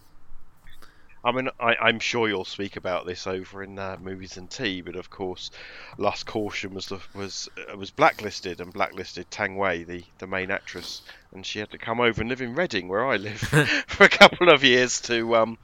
[1.24, 4.82] I mean, I, am sure you'll speak about this over in uh, movies and tea,
[4.82, 5.50] but of course,
[5.96, 10.50] Lust Caution was the, was uh, was blacklisted and blacklisted Tang Wei, the, the main
[10.50, 11.02] actress,
[11.32, 13.38] and she had to come over and live in Reading, where I live,
[13.86, 15.58] for a couple of years to um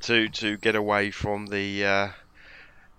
[0.00, 2.08] to to get away from the uh,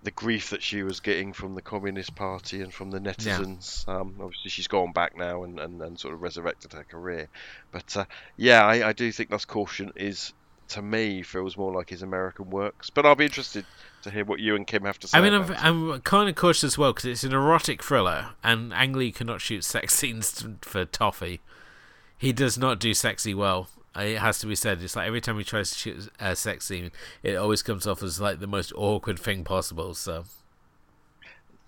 [0.02, 3.86] the grief that she was getting from the Communist Party and from the netizens.
[3.86, 4.00] Yeah.
[4.00, 7.28] Um, obviously, she's gone back now and, and, and sort of resurrected her career.
[7.70, 8.04] But uh,
[8.36, 10.32] yeah, I, I do think Lust Caution is
[10.72, 12.90] to me feels more like his American works.
[12.90, 13.64] But I'll be interested
[14.02, 15.18] to hear what you and Kim have to say.
[15.18, 18.72] I mean, I'm, I'm, kind of cautious as well because it's an erotic thriller, and
[18.72, 21.40] Ang Lee cannot shoot sex scenes for Toffee.
[22.16, 23.68] He does not do sexy well.
[23.96, 24.82] Uh, it has to be said.
[24.82, 26.90] It's like every time he tries to shoot a sex scene,
[27.22, 29.94] it always comes off as like the most awkward thing possible.
[29.94, 30.24] So.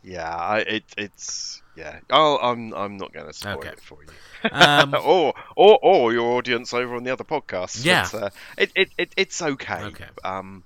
[0.05, 1.99] Yeah, I, it, it's yeah.
[2.11, 3.71] Oh, I'm I'm not going to spoil okay.
[3.71, 4.51] it for you.
[4.53, 7.85] Um, or, or or your audience over on the other podcast.
[7.85, 9.83] Yeah, but, uh, it, it, it it's okay.
[9.85, 10.05] Okay.
[10.23, 10.63] Um,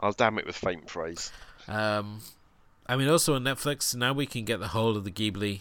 [0.00, 1.30] I'll damn it with faint praise.
[1.68, 2.20] Um,
[2.86, 5.60] I mean, also on Netflix now we can get the whole of the Ghibli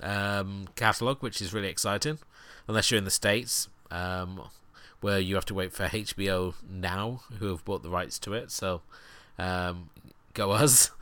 [0.00, 2.18] um catalog, which is really exciting.
[2.68, 4.42] Unless you're in the states, um,
[5.00, 8.52] where you have to wait for HBO now, who have bought the rights to it.
[8.52, 8.82] So,
[9.38, 9.90] um,
[10.34, 10.90] go us.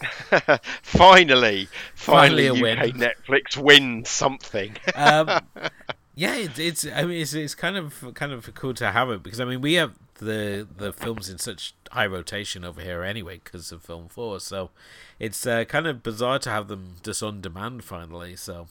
[0.82, 2.78] finally, finally, finally UK win.
[2.92, 4.76] Netflix wins something.
[4.94, 5.40] um,
[6.14, 6.86] yeah, it, it's.
[6.86, 9.60] I mean, it's, it's kind of kind of cool to have it because I mean
[9.60, 14.08] we have the the films in such high rotation over here anyway because of Film
[14.08, 14.70] Four, so
[15.18, 18.36] it's uh, kind of bizarre to have them just on demand finally.
[18.36, 18.68] So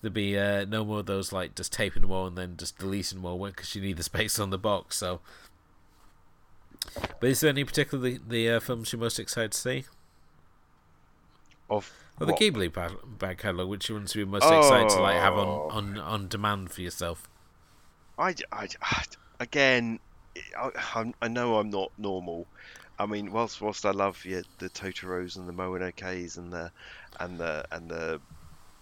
[0.00, 3.24] there'd be uh, no more of those like just taping all and then just deleting
[3.24, 4.96] all because you need the space on the box.
[4.98, 5.20] So,
[7.20, 9.84] but is there any particular the, the uh, films you're most excited to see?
[11.76, 12.72] Of well, the Ghibli
[13.18, 14.58] back catalog, which you want to be most oh.
[14.58, 15.68] excited to like have on, oh.
[15.70, 17.28] on, on demand for yourself.
[18.18, 18.68] I, I,
[19.40, 19.98] again,
[20.56, 22.46] I, I know I'm not normal.
[22.98, 26.70] I mean, whilst whilst I love yeah, the Totoros and the Monokes and the
[27.18, 28.20] and the and the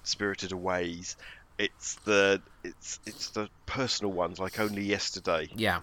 [0.02, 1.16] Spirited Aways,
[1.58, 5.48] it's the it's it's the personal ones like Only Yesterday.
[5.54, 5.80] Yeah.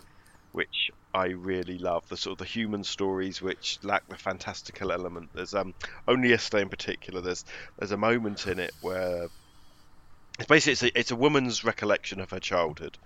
[0.51, 5.31] Which I really love the sort of the human stories which lack the fantastical element.
[5.33, 5.73] There's um
[6.07, 7.21] only yesterday in particular.
[7.21, 7.43] There's
[7.79, 9.27] there's a moment in it where
[10.37, 12.99] it's basically it's a, it's a woman's recollection of her childhood,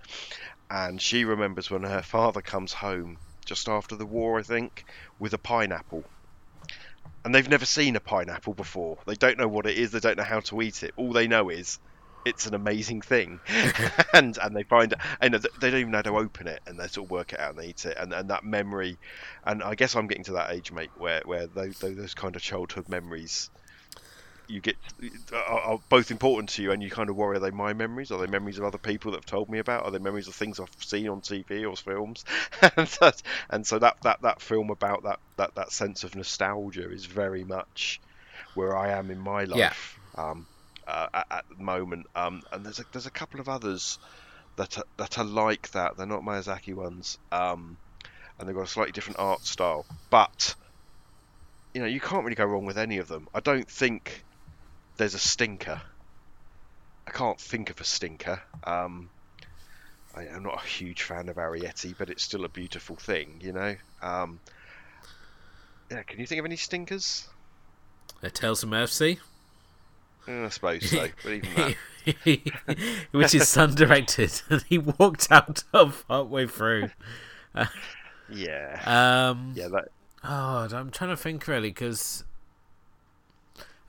[0.70, 4.84] and she remembers when her father comes home just after the war, I think,
[5.18, 6.04] with a pineapple.
[7.24, 8.98] And they've never seen a pineapple before.
[9.06, 9.90] They don't know what it is.
[9.90, 10.92] They don't know how to eat it.
[10.96, 11.78] All they know is
[12.24, 13.40] it's an amazing thing,
[14.14, 16.86] and and they find and they don't even know how to open it, and they
[16.88, 18.98] sort of work it out and they eat it, and, and that memory,
[19.44, 22.42] and I guess I'm getting to that age, mate, where where those those kind of
[22.42, 23.50] childhood memories
[24.48, 24.76] you get
[25.32, 28.10] are, are, both important to you, and you kind of worry: are they my memories?
[28.10, 29.84] Are they memories of other people that have told me about?
[29.84, 32.24] Are they memories of things I've seen on TV or films?
[32.76, 36.90] and, that, and so that, that that film about that, that that sense of nostalgia
[36.90, 38.00] is very much
[38.54, 39.98] where I am in my life.
[40.16, 40.30] Yeah.
[40.30, 40.46] Um,
[40.92, 43.98] uh, at, at, the moment, um, and there's a, there's a couple of others
[44.56, 45.96] that are, that are like that.
[45.96, 47.76] They're not Miyazaki ones, um,
[48.38, 49.86] and they've got a slightly different art style.
[50.10, 50.54] But
[51.74, 53.28] you know, you can't really go wrong with any of them.
[53.34, 54.22] I don't think
[54.98, 55.80] there's a stinker.
[57.06, 58.40] I can't think of a stinker.
[58.64, 59.08] Um,
[60.14, 63.52] I, am not a huge fan of Arrietty, but it's still a beautiful thing, you
[63.52, 63.76] know.
[64.02, 64.40] Um,
[65.90, 67.26] yeah, can you think of any stinkers?
[68.22, 69.18] A Tales from Earthsea.
[70.26, 71.76] I suppose so, but even that.
[73.12, 76.90] Which is son directed, and he walked out of halfway through.
[78.28, 79.30] yeah.
[79.30, 79.52] Um.
[79.54, 79.68] Yeah.
[79.68, 79.88] That.
[80.24, 82.24] Oh, I'm trying to think really because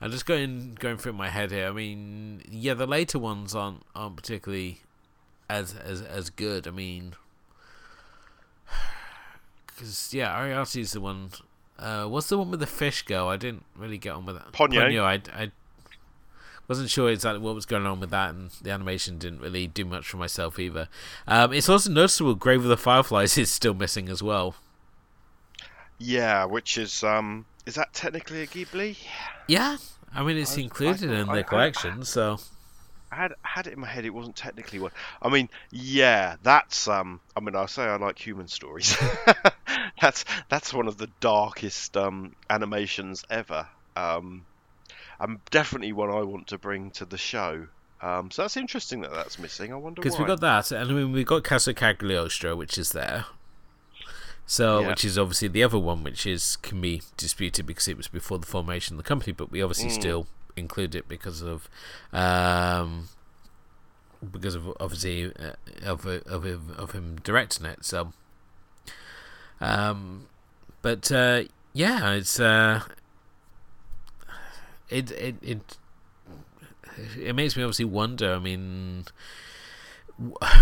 [0.00, 1.66] I'm just going going through my head here.
[1.66, 4.80] I mean, yeah, the later ones aren't aren't particularly
[5.48, 6.66] as as as good.
[6.66, 7.14] I mean,
[9.66, 11.30] because yeah, Arrietty is the one.
[11.78, 13.28] Uh, what's the one with the fish girl?
[13.28, 14.52] I didn't really get on with that.
[14.52, 14.82] Ponyo.
[14.82, 15.52] Ponyo I, I
[16.68, 19.84] wasn't sure exactly what was going on with that, and the animation didn't really do
[19.84, 20.88] much for myself either.
[21.26, 24.54] Um, it's also noticeable Grave of the Fireflies is still missing as well.
[25.98, 28.96] Yeah, which is um, is that technically a Ghibli?
[29.48, 29.76] Yeah,
[30.12, 32.38] I mean it's I, included I, in I, the collection, so.
[33.12, 34.04] I had had it in my head.
[34.04, 34.90] It wasn't technically one.
[35.22, 37.20] I mean, yeah, that's um.
[37.36, 38.96] I mean, I say I like human stories.
[40.00, 43.68] that's that's one of the darkest um animations ever.
[43.94, 44.44] Um,
[45.20, 47.68] and definitely one I want to bring to the show.
[48.00, 49.72] Um, so that's interesting that that's missing.
[49.72, 52.92] I wonder because we got that, and I mean we got Casa Cagliostro, which is
[52.92, 53.26] there.
[54.46, 54.88] So, yeah.
[54.88, 58.38] which is obviously the other one, which is can be disputed because it was before
[58.38, 59.92] the formation of the company, but we obviously mm.
[59.92, 61.68] still include it because of,
[62.12, 63.08] um,
[64.30, 65.52] because of obviously uh,
[65.84, 66.44] of of
[66.78, 67.86] of him directing it.
[67.86, 68.12] So,
[69.62, 70.26] um,
[70.82, 72.82] but uh, yeah, it's uh,
[74.88, 75.76] it it it
[77.18, 78.34] it makes me obviously wonder.
[78.34, 79.06] I mean,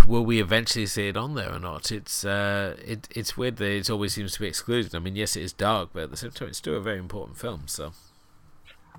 [0.06, 1.92] will we eventually see it on there or not?
[1.92, 4.94] It's uh, it it's weird that it always seems to be excluded.
[4.94, 6.98] I mean, yes, it is dark, but at the same time, it's still a very
[6.98, 7.64] important film.
[7.66, 7.92] So.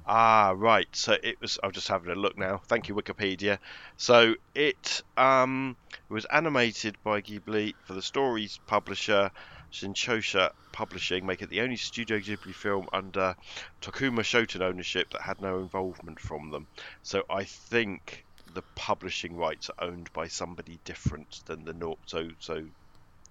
[0.05, 0.87] Ah, right.
[0.91, 1.59] So it was.
[1.63, 2.61] I'm just having a look now.
[2.67, 3.57] Thank you, Wikipedia.
[3.97, 5.77] So it um
[6.09, 9.31] was animated by Ghibli for the story's publisher
[9.73, 13.35] Shinchosha Publishing, make it the only Studio Ghibli film under
[13.81, 16.67] Tokuma Shoten ownership that had no involvement from them.
[17.01, 22.63] So I think the publishing rights are owned by somebody different than the so so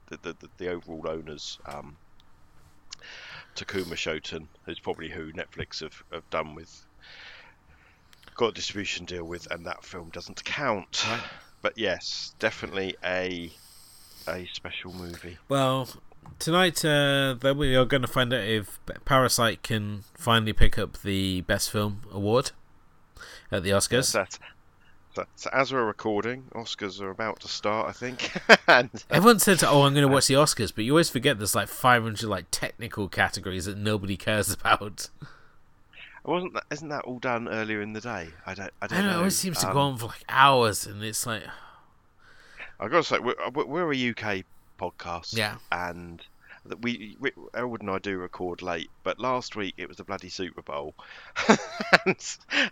[0.09, 1.59] the the, the overall owners.
[1.65, 1.97] Um,
[3.55, 6.87] Tokuma Shoten is probably who Netflix have, have done with
[8.35, 11.05] got a distribution deal with, and that film doesn't count.
[11.09, 11.21] Right.
[11.61, 13.53] But yes, definitely a
[14.27, 15.39] a special movie.
[15.49, 15.89] Well,
[16.39, 21.03] tonight uh, then we are going to find out if Parasite can finally pick up
[21.03, 22.53] the best film award
[23.51, 24.15] at the Oscars.
[24.15, 24.39] Yes,
[25.15, 28.33] so, so, as we're recording, Oscars are about to start, I think.
[28.67, 31.37] and, uh, Everyone said, "Oh, I'm going to watch the Oscars," but you always forget
[31.37, 35.11] there's like 500 like technical categories that nobody cares about.
[36.25, 36.65] Wasn't that?
[36.71, 38.29] Isn't that all done earlier in the day?
[38.47, 38.73] I don't.
[38.81, 39.15] I don't I know, know.
[39.15, 41.43] It always seems to um, go on for like hours, and it's like.
[42.81, 44.45] I got to say, we're, we're a UK
[44.83, 46.23] podcast, yeah, and
[46.67, 50.05] that we, we Edward and I do record late, but last week it was the
[50.05, 50.95] bloody Super Bowl,
[52.07, 52.17] and,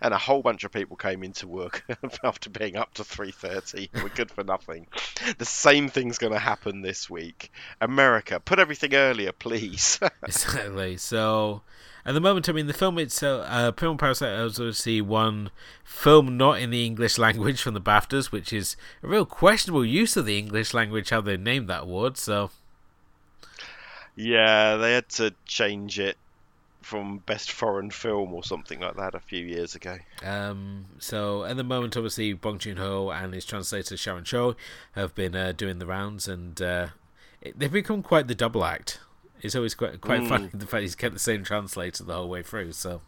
[0.01, 1.83] and, a whole bunch of people came into work
[2.23, 3.89] after being up to three thirty.
[3.93, 4.87] We're good for nothing.
[5.37, 7.51] The same thing's going to happen this week.
[7.79, 9.99] America, put everything earlier, please.
[10.23, 10.97] exactly.
[10.97, 11.61] So.
[12.05, 15.51] At the moment, I mean, the film itself, uh, Film Parasite, I also see one
[15.83, 20.17] film not in the English language from the BAFTAs, which is a real questionable use
[20.17, 22.49] of the English language, how they named that award, so.
[24.15, 26.17] Yeah, they had to change it
[26.81, 29.97] from best foreign film or something like that a few years ago.
[30.25, 34.53] Um, so at the moment, obviously, Bong Joon Ho and his translator Sharon Choi
[34.93, 36.87] have been uh, doing the rounds, and uh,
[37.41, 38.99] it, they've become quite the double act.
[39.41, 40.29] It's always quite quite mm.
[40.29, 42.73] funny the fact he's kept the same translator the whole way through.
[42.73, 43.01] So,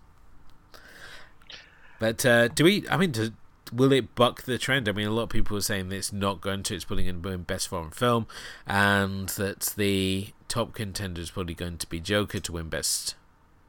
[1.99, 2.87] but uh, do we?
[2.89, 3.31] I mean, do,
[3.71, 4.89] will it buck the trend?
[4.89, 6.75] I mean, a lot of people are saying that it's not going to.
[6.75, 8.27] It's putting in best foreign film,
[8.65, 13.15] and that the top contender is probably going to be Joker to win best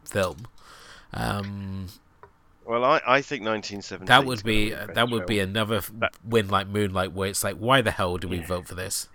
[0.05, 0.49] film.
[1.13, 1.89] Um,
[2.65, 4.07] well, I, I think 1917.
[4.07, 5.83] That would be that would be another
[6.25, 8.47] win like Moonlight, where it's like, why the hell do we yeah.
[8.47, 9.09] vote for this?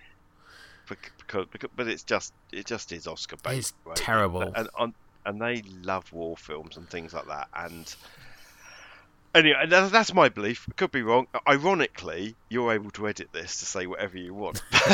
[1.29, 3.59] Because, because, but it's just it just is Oscar bait.
[3.59, 3.95] It's right?
[3.95, 4.93] terrible, and, and
[5.25, 7.95] and they love war films and things like that, and
[9.35, 10.67] Anyway, that's my belief.
[10.75, 11.27] Could be wrong.
[11.47, 14.63] Ironically, you're able to edit this to say whatever you want,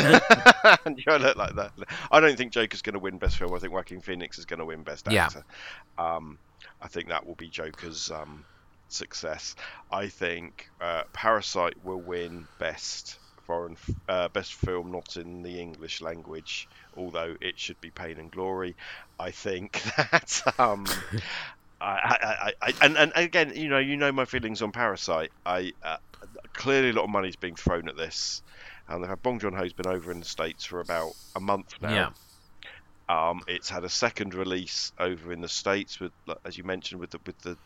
[0.84, 1.72] and you look like that.
[2.10, 3.54] I don't think Joker's going to win Best Film.
[3.54, 5.42] I think Joaquin Phoenix is going to win Best Actor.
[5.98, 6.16] Yeah.
[6.16, 6.38] Um,
[6.82, 8.44] I think that will be Joker's um,
[8.88, 9.56] success.
[9.90, 13.76] I think uh, Parasite will win Best Foreign
[14.08, 18.74] uh, Best Film not in the English language, although it should be Pain and Glory.
[19.18, 20.86] I think that um,
[21.80, 25.30] I, I, I, and, and again, you know, you know my feelings on Parasite.
[25.44, 25.98] I uh,
[26.52, 28.42] clearly a lot of money is being thrown at this,
[28.88, 31.74] and they have Bong Joon Ho's been over in the states for about a month
[31.80, 31.90] now.
[31.90, 32.10] Yeah.
[33.08, 36.10] Um, it's had a second release over in the states with,
[36.44, 37.56] as you mentioned, with the with the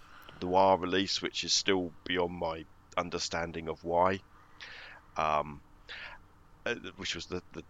[0.42, 2.64] noir release, which is still beyond my
[2.96, 4.20] understanding of why.
[5.16, 5.60] Um,
[6.96, 7.62] which was the, the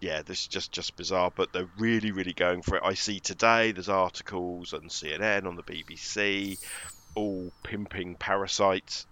[0.00, 1.32] yeah, this is just just bizarre.
[1.34, 2.82] But they're really, really going for it.
[2.84, 6.58] I see today there's articles on CNN, on the BBC,
[7.14, 9.06] all pimping parasites,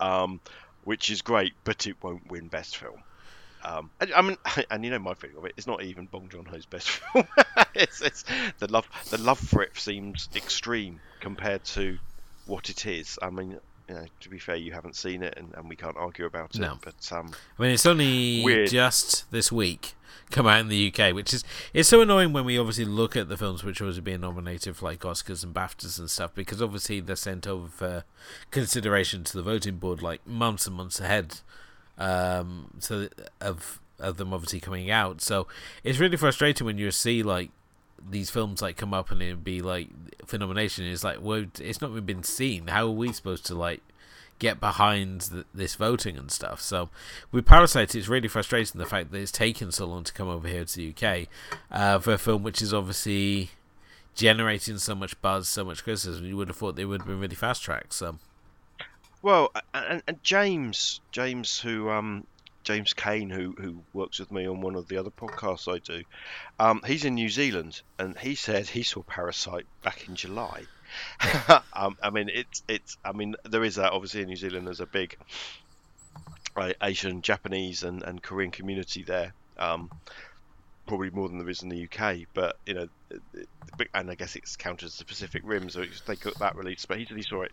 [0.00, 0.40] um,
[0.84, 3.02] which is great, but it won't win Best Film.
[3.64, 4.36] Um, and, I mean,
[4.70, 5.54] and you know my feeling of it.
[5.56, 7.26] It's not even Bong Joon Ho's best film.
[7.74, 8.24] it's, it's,
[8.58, 11.98] the love, the love for it seems extreme compared to
[12.46, 13.18] what it is.
[13.20, 13.58] I mean,
[13.88, 16.54] you know, to be fair, you haven't seen it, and, and we can't argue about
[16.54, 16.60] it.
[16.60, 16.78] No.
[16.82, 18.68] But um, I mean, it's only weird.
[18.68, 19.94] just this week
[20.30, 23.28] come out in the UK, which is it's so annoying when we obviously look at
[23.28, 27.00] the films which are being nominated for like Oscars and BAFTAs and stuff, because obviously
[27.00, 28.04] they're sent over for
[28.50, 31.40] consideration to the voting board like months and months ahead,
[31.98, 33.08] um, so
[33.40, 35.20] of of them obviously coming out.
[35.20, 35.46] So
[35.84, 37.50] it's really frustrating when you see like
[38.08, 39.88] these films like come up and it'd be like
[40.26, 40.84] for nomination.
[40.86, 42.68] It's like, well, it's not even been seen.
[42.68, 43.82] How are we supposed to like
[44.38, 46.60] get behind the, this voting and stuff?
[46.60, 46.90] So
[47.32, 50.48] with Parasite, it's really frustrating the fact that it's taken so long to come over
[50.48, 51.28] here to the UK
[51.70, 53.50] uh, for a film which is obviously
[54.14, 56.24] generating so much buzz, so much criticism.
[56.24, 57.92] You would have thought they would have been really fast tracked.
[57.92, 58.18] So.
[59.22, 62.26] Well, and, and James, James, who um,
[62.66, 66.02] James Kane, who who works with me on one of the other podcasts I do,
[66.58, 70.64] um, he's in New Zealand, and he said he saw Parasite back in July.
[71.72, 72.96] um, I mean, it's it's.
[73.04, 75.16] I mean, there is a, obviously in New Zealand there's a big
[76.56, 79.32] uh, Asian, Japanese, and, and Korean community there.
[79.56, 79.88] Um,
[80.88, 82.88] probably more than there is in the UK, but you know,
[83.94, 86.84] and I guess it's counted as the Pacific Rim, so they got that release.
[86.84, 87.52] But he said he saw it.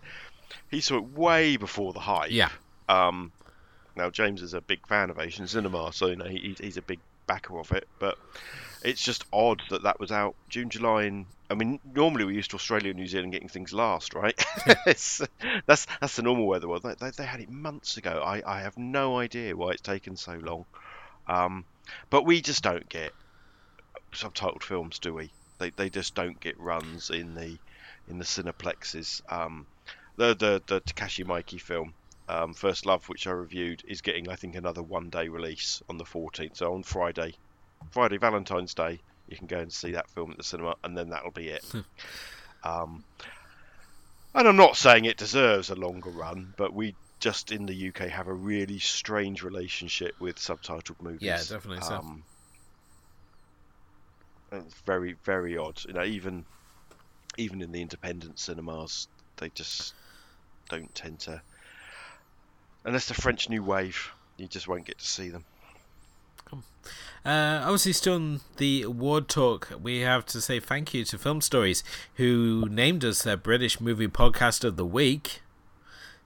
[0.72, 2.32] He saw it way before the hype.
[2.32, 2.50] Yeah.
[2.90, 3.32] Um,
[3.96, 6.82] now James is a big fan of Asian cinema, so you know he, he's a
[6.82, 7.88] big backer of it.
[8.00, 8.18] But
[8.84, 12.52] it's just odd that that was out June, July, and I mean normally we're used
[12.52, 14.42] to Australia and New Zealand getting things last, right?
[14.86, 15.22] that's
[15.66, 16.68] that's the normal weather.
[16.68, 18.22] Well, they, they had it months ago.
[18.26, 20.66] I, I have no idea why it's taken so long.
[21.28, 21.66] Um,
[22.10, 23.14] but we just don't get
[24.14, 25.30] subtitled films, do we?
[25.60, 27.58] They they just don't get runs in the
[28.10, 29.22] in the cineplexes.
[29.32, 29.66] Um,
[30.16, 31.94] the the the Takashi Miike film
[32.30, 35.98] um, First Love, which I reviewed, is getting I think another one day release on
[35.98, 36.58] the 14th.
[36.58, 37.36] So on Friday,
[37.92, 41.10] Friday Valentine's Day, you can go and see that film at the cinema, and then
[41.10, 41.66] that'll be it.
[42.64, 43.04] um,
[44.36, 48.10] and I'm not saying it deserves a longer run, but we just in the UK
[48.10, 51.22] have a really strange relationship with subtitled movies.
[51.22, 51.96] Yeah, definitely so.
[51.96, 52.24] Um,
[54.52, 55.84] it's very, very odd.
[55.86, 56.46] You know, even
[57.38, 59.08] even in the independent cinemas,
[59.38, 59.94] they just
[60.70, 61.42] don't tend to
[62.86, 65.46] unless the French New Wave, you just won't get to see them.
[67.26, 71.40] Uh, obviously, still on the award talk, we have to say thank you to Film
[71.40, 71.82] Stories,
[72.16, 75.42] who named us their British Movie Podcast of the Week.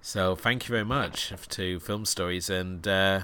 [0.01, 3.21] So, thank you very much to Film Stories, and uh,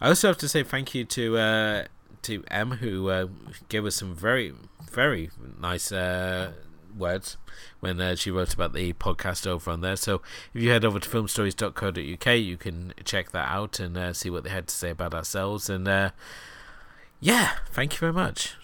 [0.00, 1.84] I also have to say thank you to uh,
[2.22, 3.26] to M, who uh,
[3.68, 4.54] gave us some very,
[4.90, 6.52] very nice uh,
[6.96, 7.36] words
[7.80, 9.96] when uh, she wrote about the podcast over on there.
[9.96, 10.22] So
[10.54, 14.44] if you head over to filmstories.co.uk, you can check that out and uh, see what
[14.44, 15.68] they had to say about ourselves.
[15.68, 16.10] And uh,
[17.20, 18.54] yeah, thank you very much.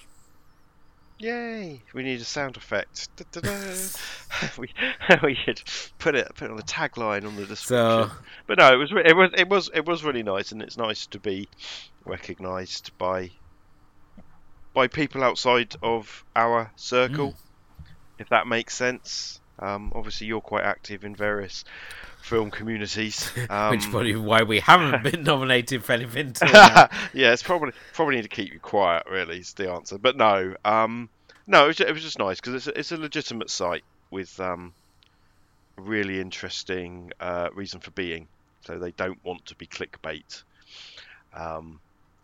[1.19, 1.81] Yay!
[1.95, 3.09] We need a sound effect.
[4.59, 4.69] we
[5.23, 5.63] we should
[5.99, 7.67] put it put it on the tagline on the description.
[7.67, 8.11] So,
[8.47, 11.07] but no, it was it was it was it was really nice, and it's nice
[11.07, 11.49] to be
[12.05, 13.31] recognised by
[14.75, 17.33] by people outside of our circle.
[17.33, 17.37] Mm
[18.19, 19.41] if that makes sense.
[19.59, 21.65] Um, obviously, you're quite active in various
[22.21, 26.35] film communities, um, which is probably why we haven't been nominated for anything.
[26.43, 29.05] yeah, it's probably probably need to keep you quiet.
[29.11, 29.99] Really, is the answer.
[29.99, 31.09] But no, um,
[31.47, 33.85] no, it was, ju- it was just nice because it's a, it's a legitimate site
[34.11, 34.75] with um,
[35.79, 38.29] a really interesting uh, reason for being.
[38.67, 40.43] So they don't want to be clickbait.
[41.33, 41.79] Um,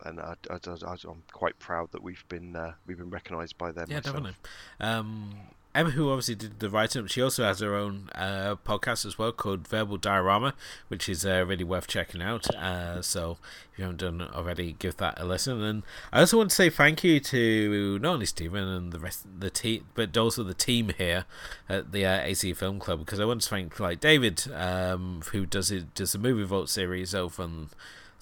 [0.04, 3.86] and I, I, am quite proud that we've been uh, we've been recognised by them.
[3.88, 4.16] Yeah, myself.
[4.16, 4.36] definitely.
[4.80, 5.30] Um,
[5.74, 9.32] Emma, who obviously did the writing, she also has her own uh, podcast as well
[9.32, 10.52] called Verbal Diorama,
[10.88, 12.54] which is uh, really worth checking out.
[12.54, 13.38] Uh, so
[13.72, 15.62] if you haven't done already, give that a listen.
[15.62, 19.26] And I also want to say thank you to not only Stephen and the rest
[19.38, 21.24] the team, but also the team here
[21.70, 25.46] at the uh, AC Film Club, because I want to thank like David, um, who
[25.46, 27.70] does it does the movie vault series over on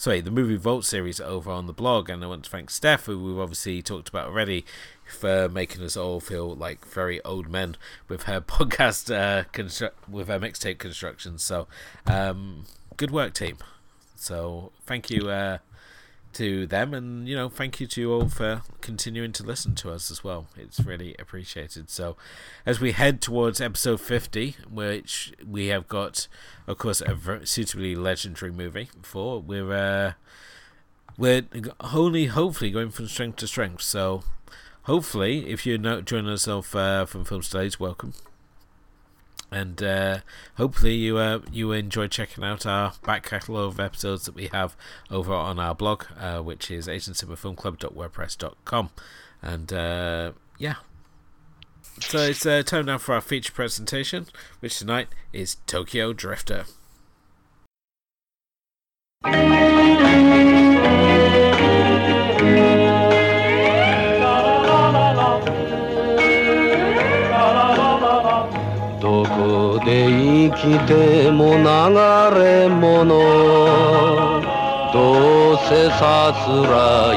[0.01, 3.05] sorry, the movie Vault series over on the blog, and I want to thank Steph,
[3.05, 4.64] who we've obviously talked about already,
[5.11, 7.77] for making us all feel like very old men
[8.09, 11.39] with her podcast, uh, constru- with her mixtape construction.
[11.39, 11.67] So,
[12.07, 13.59] um, good work, team.
[14.17, 15.59] So, thank you uh,
[16.35, 19.91] to them, and you know, thank you to you all for continuing to listen to
[19.91, 20.47] us as well.
[20.57, 21.91] It's really appreciated.
[21.91, 22.17] So,
[22.65, 26.29] as we head towards episode fifty, which we have got,
[26.67, 30.13] of course, a suitably legendary movie for, we're uh,
[31.17, 31.43] we're
[31.81, 33.83] only hopefully going from strength to strength.
[33.83, 34.23] So,
[34.85, 38.12] hopefully, if you're not joining us off uh, from Film Stories, welcome.
[39.53, 40.20] And uh,
[40.57, 44.76] hopefully you uh, you enjoy checking out our back catalogue of episodes that we have
[45.11, 48.91] over on our blog, uh, which is asiancinemafilmclub.wordpress.com.
[49.43, 50.76] And uh, yeah,
[52.01, 54.26] so it's uh, time now for our feature presentation,
[54.61, 56.64] which tonight is Tokyo Drifter.
[70.57, 71.64] きても流
[72.38, 73.09] れ者
[74.92, 77.16] どうせさすらい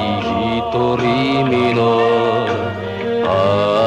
[0.59, 1.81] 一人身の。
[3.23, 3.29] 明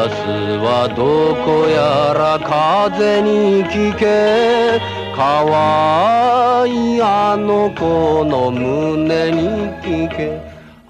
[0.08, 0.18] 日
[0.64, 4.80] はどこやら風に聞け。
[5.14, 10.40] 可愛いいあの子の胸に聞け。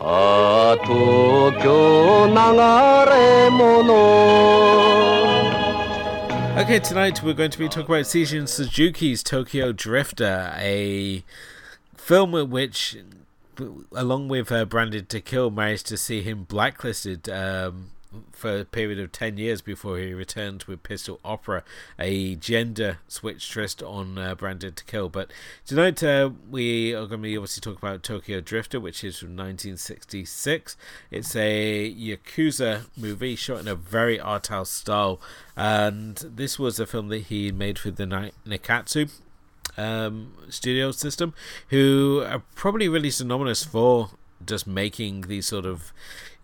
[0.00, 2.34] ああ東京流
[3.10, 3.86] れ者
[6.56, 11.22] Okay, tonight we're going to be talking about Seijun Suzuki's Tokyo Drifter, a
[11.98, 12.96] film which,
[13.92, 17.90] along with uh, Branded to Kill, managed to see him blacklisted um,
[18.32, 21.62] for a period of 10 years before he returned with Pistol Opera,
[21.98, 25.08] a gender switch twist on uh, Branded to Kill.
[25.08, 25.30] But
[25.64, 29.30] tonight uh, we are going to be obviously talking about Tokyo Drifter, which is from
[29.30, 30.76] 1966.
[31.10, 35.20] It's a Yakuza movie shot in a very art house style,
[35.56, 39.10] and this was a film that he made for the Ni- Nikkatsu
[39.76, 41.34] um, studio system,
[41.68, 44.10] who are probably really synonymous for
[44.44, 45.92] just making these sort of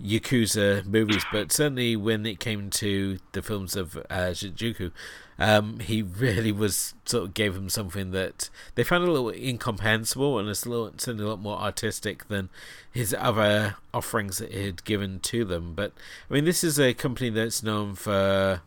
[0.03, 4.91] Yakuza movies, but certainly when it came to the films of uh, Shinjuku,
[5.39, 10.39] um, he really was sort of gave him something that they found a little incomprehensible
[10.39, 12.49] and it's a little, certainly a lot more artistic than
[12.91, 15.75] his other offerings that he had given to them.
[15.75, 15.93] But
[16.31, 18.63] I mean, this is a company that's known for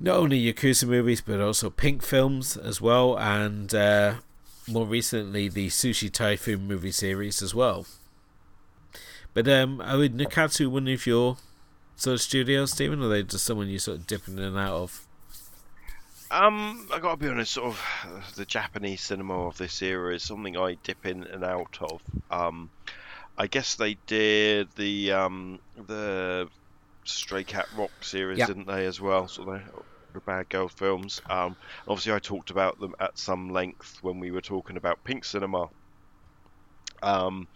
[0.00, 4.14] not only Yakuza movies but also Pink films as well, and uh,
[4.68, 7.86] more recently the Sushi Typhoon movie series as well.
[9.34, 11.36] But um, I would Nikkatsu one of your
[11.96, 14.56] sort of studios, Stephen, or are they just someone you sort of dipping in and
[14.56, 15.06] out of?
[16.30, 17.52] Um, I gotta be honest.
[17.52, 21.78] Sort of the Japanese cinema of this era is something I dip in and out
[21.80, 22.00] of.
[22.30, 22.70] Um,
[23.36, 26.48] I guess they did the um the
[27.04, 28.46] Stray Cat Rock series, Yeah.
[28.46, 29.28] didn't they, as well?
[29.28, 29.60] So they
[30.12, 31.20] the Bad Girl films.
[31.28, 31.56] Um,
[31.88, 35.68] obviously, I talked about them at some length when we were talking about Pink Cinema.
[37.02, 37.48] Um,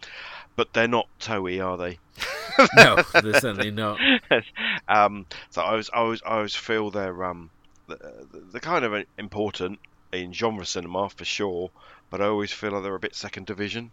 [0.58, 2.00] but they're not Toei, are they?
[2.76, 4.00] no, they're certainly not.
[4.88, 7.50] um, so I was, I was, I always feel they're um,
[7.86, 7.98] they're,
[8.50, 9.78] they're kind of important
[10.12, 11.70] in genre cinema for sure,
[12.10, 13.92] but I always feel like they're a bit second division.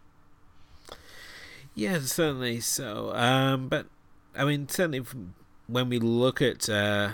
[1.75, 3.15] Yeah, certainly so.
[3.15, 3.85] Um, but
[4.35, 5.35] I mean, certainly from-
[5.67, 7.11] when we look at uh,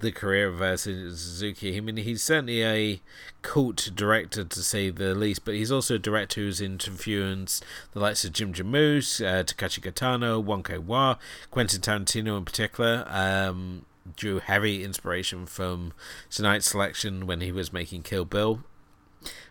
[0.00, 3.00] the career of uh, Suzuki, I mean, he's certainly a
[3.40, 5.44] cult director to say the least.
[5.44, 10.42] But he's also a director who's influenced the likes of Jim Jarmusch, uh, Takeshi Kitano,
[10.42, 11.16] Wai,
[11.50, 13.06] Quentin Tarantino in particular.
[13.08, 13.86] Um,
[14.16, 15.92] drew heavy inspiration from
[16.28, 18.64] Tonight's Selection when he was making Kill Bill.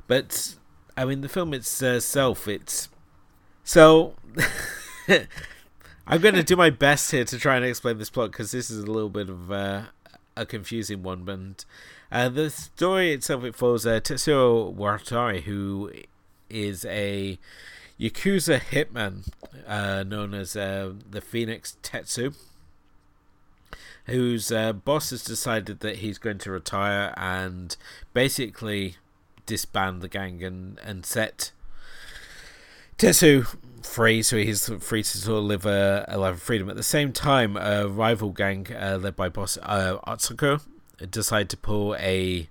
[0.07, 0.55] But
[0.97, 2.89] I mean, the film itself, it's
[3.63, 4.15] so.
[6.07, 8.69] I'm going to do my best here to try and explain this plot because this
[8.69, 9.83] is a little bit of uh,
[10.35, 11.23] a confusing one.
[11.23, 11.65] But
[12.11, 15.91] uh, the story itself it follows uh, Tetsuya Watari, who
[16.49, 17.39] is a
[17.99, 19.29] yakuza hitman
[19.67, 22.35] uh, known as uh, the Phoenix Tetsu,
[24.05, 27.77] whose uh, boss has decided that he's going to retire and
[28.13, 28.95] basically
[29.45, 31.51] disband the gang and and set
[32.97, 36.69] Tetsu free, so he's free to sort of live a, a life of freedom.
[36.69, 40.61] At the same time, a rival gang uh, led by boss uh, Atsuko
[41.09, 42.49] decide to pull a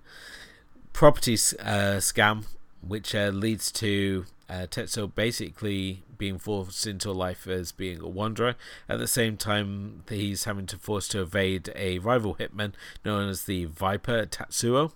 [0.93, 2.45] property uh, scam,
[2.87, 8.57] which uh, leads to uh, Tetsuo basically being forced into life as being a wanderer.
[8.89, 12.73] At the same time, he's having to force to evade a rival hitman
[13.05, 14.93] known as the Viper Tatsuo,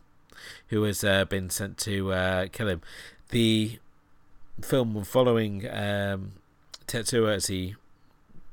[0.68, 2.82] who has uh, been sent to uh, kill him.
[3.30, 3.78] The
[4.60, 6.32] film following um,
[6.86, 7.74] Tetsuo as he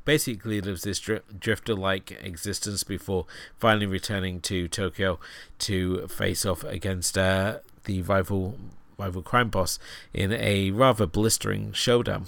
[0.06, 3.26] basically lives this drifter like existence before
[3.58, 5.20] finally returning to Tokyo
[5.60, 8.58] to face off against uh, the rival
[8.98, 9.80] rival crime boss
[10.14, 12.26] in a rather blistering showdown.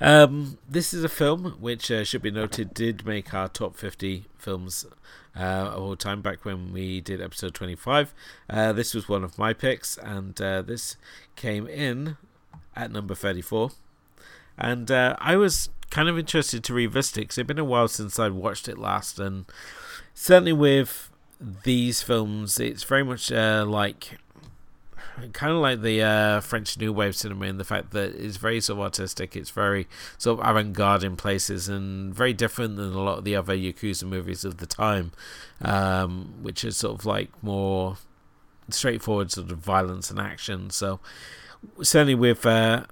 [0.00, 4.24] Um, this is a film which uh, should be noted did make our top 50
[4.36, 4.84] films
[5.38, 8.14] uh, all time back when we did episode 25.
[8.48, 10.96] Uh, this was one of my picks, and uh, this
[11.36, 12.16] came in
[12.76, 13.70] at number 34.
[14.58, 17.88] And uh, I was kind of interested to revisit it because it's been a while
[17.88, 19.46] since I'd watched it last, and
[20.14, 21.10] certainly with
[21.64, 24.18] these films, it's very much uh, like
[25.32, 28.60] kind of like the uh, French New Wave cinema in the fact that it's very
[28.60, 29.86] sort of artistic, it's very
[30.18, 33.56] sort of avant garde in places, and very different than a lot of the other
[33.56, 35.12] Yakuza movies of the time,
[35.60, 37.96] um, which is sort of like more
[38.68, 40.70] straightforward sort of violence and action.
[40.70, 41.00] So,
[41.82, 42.44] certainly with.
[42.46, 42.84] Uh,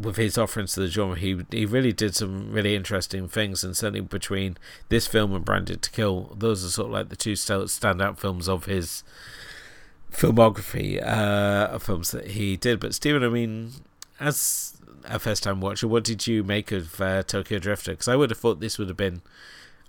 [0.00, 3.76] with his offerings to the genre, he he really did some really interesting things, and
[3.76, 4.56] certainly between
[4.88, 8.48] this film and Branded to Kill, those are sort of like the two standout films
[8.48, 9.04] of his
[10.10, 12.80] filmography uh, of films that he did.
[12.80, 13.72] But Stephen, I mean,
[14.18, 17.92] as a first time watcher, what did you make of uh, Tokyo Drifter?
[17.92, 19.22] Because I would have thought this would have been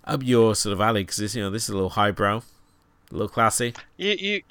[0.05, 1.03] up your sort of alley.
[1.03, 3.73] Because you know, this is a little highbrow, a little classy.
[3.97, 4.41] You you.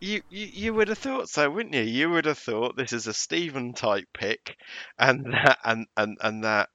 [0.00, 1.82] You, you you would have thought so, wouldn't you?
[1.82, 4.56] You would have thought this is a Stephen type pick,
[4.96, 6.68] and that and and and that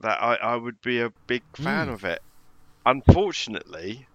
[0.00, 1.92] that I, I would be a big fan mm.
[1.92, 2.22] of it.
[2.86, 4.06] Unfortunately,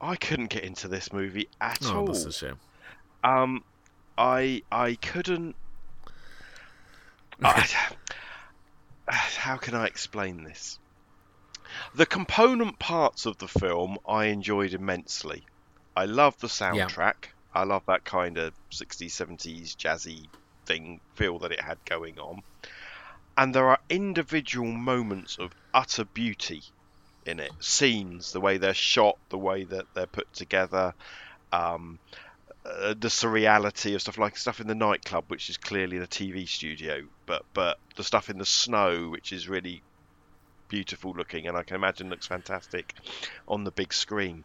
[0.00, 2.06] I couldn't get into this movie at oh, all.
[2.06, 2.58] That's a shame.
[3.26, 3.64] Um,
[4.16, 5.56] I I couldn't.
[7.42, 7.66] I,
[9.08, 10.78] how can I explain this?
[11.96, 15.44] The component parts of the film I enjoyed immensely.
[15.96, 17.24] I love the soundtrack.
[17.24, 17.30] Yeah.
[17.52, 20.26] I love that kind of 60s, 70s jazzy
[20.66, 22.42] thing feel that it had going on.
[23.36, 26.62] And there are individual moments of utter beauty
[27.24, 27.50] in it.
[27.60, 30.94] Scenes, the way they're shot, the way that they're put together,
[31.52, 31.98] um,
[32.66, 36.48] uh, the surreality of stuff like stuff in the nightclub, which is clearly the TV
[36.48, 39.82] studio, but but the stuff in the snow, which is really
[40.68, 42.94] beautiful looking, and I can imagine looks fantastic
[43.46, 44.44] on the big screen.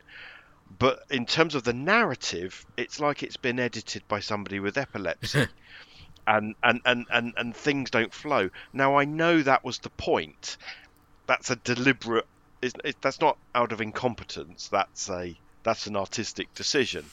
[0.77, 5.47] But in terms of the narrative, it's like it's been edited by somebody with epilepsy.
[6.27, 8.49] and, and, and, and, and things don't flow.
[8.71, 10.57] Now I know that was the point.
[11.27, 12.27] That's a deliberate.
[12.61, 14.67] It, that's not out of incompetence.
[14.67, 17.05] That's a that's an artistic decision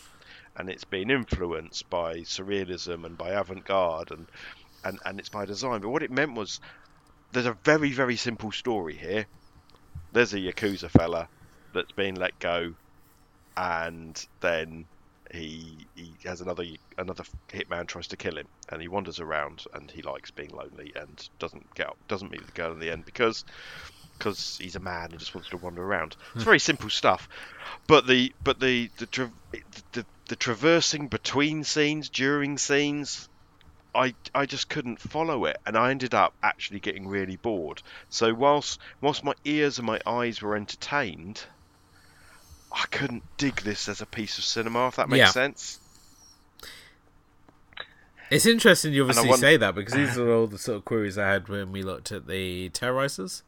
[0.59, 4.27] and it's been influenced by surrealism and by avant-garde and,
[4.85, 5.81] and, and it's by design.
[5.81, 6.61] But what it meant was
[7.33, 9.27] there's a very, very simple story here.
[10.13, 11.29] There's a Yakuza fella
[11.73, 12.75] that's been let go
[13.57, 14.85] and then
[15.33, 16.65] he he has another
[16.97, 20.93] another hitman tries to kill him and he wanders around and he likes being lonely
[20.97, 23.45] and doesn't get up, doesn't meet the girl in the end because
[24.17, 26.17] because he's a man and just wants to wander around.
[26.35, 26.49] It's hmm.
[26.49, 27.29] very simple stuff,
[27.87, 30.07] but the but the the, the the
[30.37, 33.29] traversing between scenes, during scenes,
[33.95, 37.83] I I just couldn't follow it, and I ended up actually getting really bored.
[38.11, 41.43] So whilst whilst my ears and my eyes were entertained,
[42.71, 44.89] I couldn't dig this as a piece of cinema.
[44.89, 45.31] If that makes yeah.
[45.31, 45.81] sense.
[48.31, 49.41] It's interesting you obviously want...
[49.41, 52.13] say that because these are all the sort of queries I had when we looked
[52.13, 53.43] at the Terrorizers.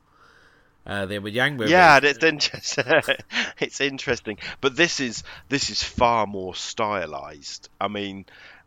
[0.87, 1.71] Uh, they were Yang movies.
[1.71, 2.85] Yeah, it's interesting.
[3.59, 7.69] it's interesting, but this is this is far more stylized.
[7.81, 8.25] I mean,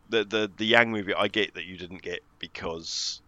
[0.08, 3.20] the the the Yang movie I get that you didn't get because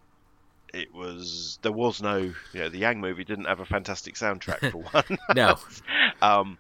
[0.73, 4.71] it was there was no you know the Yang movie didn't have a fantastic soundtrack
[4.71, 5.19] for one.
[5.35, 5.57] no.
[6.23, 6.59] um,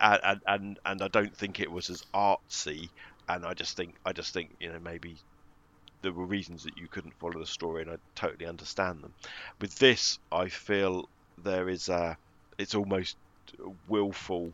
[0.00, 2.88] and, and and I don't think it was as artsy.
[3.28, 5.16] And I just think I just think you know maybe
[6.02, 9.12] there were reasons that you couldn't follow the story, and I totally understand them.
[9.60, 11.08] With this, I feel
[11.44, 12.16] there is a
[12.58, 13.16] it's almost
[13.88, 14.52] willful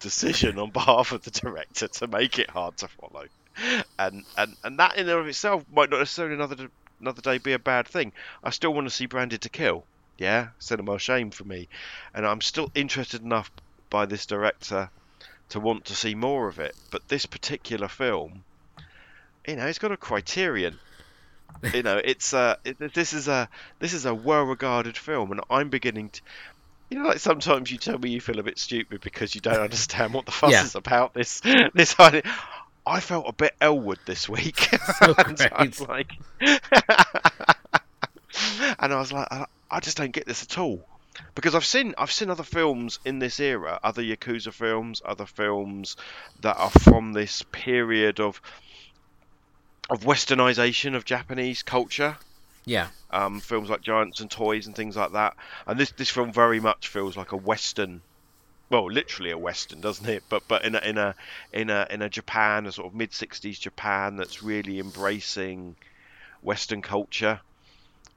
[0.00, 3.26] decision on behalf of the director to make it hard to follow,
[3.98, 6.68] and and and that in and of itself might not necessarily another
[7.00, 8.12] another day be a bad thing.
[8.42, 9.84] I still want to see Branded to Kill.
[10.18, 11.68] Yeah, cinema shame for me,
[12.14, 13.50] and I'm still interested enough
[13.90, 14.90] by this director
[15.50, 16.74] to want to see more of it.
[16.90, 18.44] But this particular film,
[19.46, 20.78] you know, it's got a criterion.
[21.74, 25.68] You know, it's uh, it, this is a this is a well-regarded film, and I'm
[25.68, 26.20] beginning to.
[26.90, 29.58] You know, like sometimes you tell me you feel a bit stupid because you don't
[29.60, 30.62] understand what the fuss Yeah.
[30.64, 31.14] is about.
[31.14, 31.40] This
[31.74, 32.22] this idea.
[32.86, 34.68] I felt a bit Elwood this week.
[35.00, 36.12] So and I was like,
[38.78, 40.86] and I was like, I, I just don't get this at all
[41.34, 45.96] because I've seen I've seen other films in this era, other Yakuza films, other films
[46.42, 48.40] that are from this period of
[49.90, 52.16] of westernization of Japanese culture.
[52.64, 52.88] Yeah.
[53.10, 55.36] Um, films like Giants and Toys and things like that.
[55.66, 58.02] And this this film very much feels like a western.
[58.68, 60.24] Well, literally a western, doesn't it?
[60.28, 61.14] But but in a in a
[61.52, 65.76] in a in a Japan, a sort of mid '60s Japan that's really embracing
[66.42, 67.40] Western culture.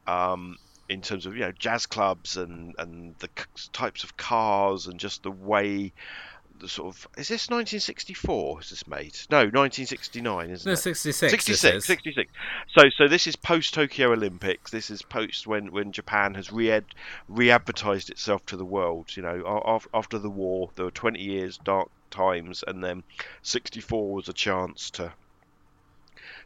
[0.07, 0.57] Um,
[0.89, 4.99] in terms of you know jazz clubs and and the c- types of cars and
[4.99, 5.93] just the way
[6.59, 11.31] the sort of is this 1964 is this made no 1969 isn't No, it 66.
[11.31, 12.31] 66, 66.
[12.75, 14.71] So, so this is post Tokyo Olympics.
[14.71, 16.81] This is post when, when Japan has re
[17.27, 19.15] re-advertised itself to the world.
[19.15, 23.03] You know, after the war, there were 20 years dark times, and then
[23.41, 25.13] 64 was a chance to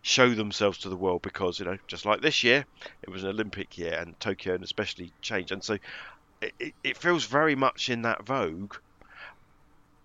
[0.02, 2.66] show themselves to the world because you know, just like this year,
[3.02, 5.78] it was an Olympic year, and Tokyo and especially changed, and so
[6.60, 8.76] it, it feels very much in that vogue.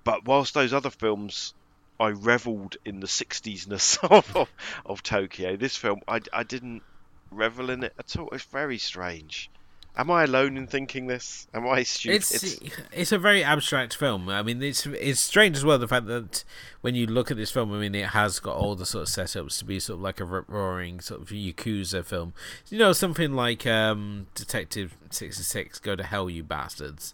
[0.08, 1.52] But whilst those other films
[2.00, 4.48] I revelled in the 60s-ness of, of,
[4.86, 5.54] of Tokyo.
[5.54, 6.82] This film, I, I didn't
[7.30, 8.30] revel in it at all.
[8.32, 9.50] It's very strange.
[9.98, 11.46] Am I alone in thinking this?
[11.52, 12.16] Am I stupid?
[12.16, 12.58] It's
[12.90, 14.30] it's a very abstract film.
[14.30, 16.42] I mean, it's it's strange as well the fact that
[16.80, 19.14] when you look at this film, I mean, it has got all the sort of
[19.14, 22.32] setups to be sort of like a roaring sort of yakuza film.
[22.70, 27.12] You know, something like um, Detective Sixty Six, Go to Hell, You Bastards.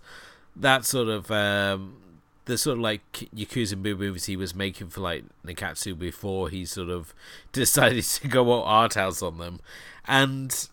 [0.54, 1.96] That sort of um,
[2.46, 6.90] the sort of like yakuza movies he was making for like Nikkatsu before he sort
[6.90, 7.14] of
[7.52, 9.60] decided to go all art house on them,
[10.06, 10.68] and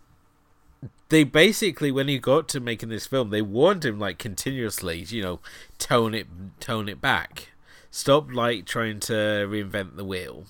[1.10, 5.22] they basically when he got to making this film they warned him like continuously you
[5.22, 5.40] know
[5.78, 6.28] tone it
[6.60, 7.50] tone it back.
[7.94, 10.46] Stop like trying to reinvent the wheel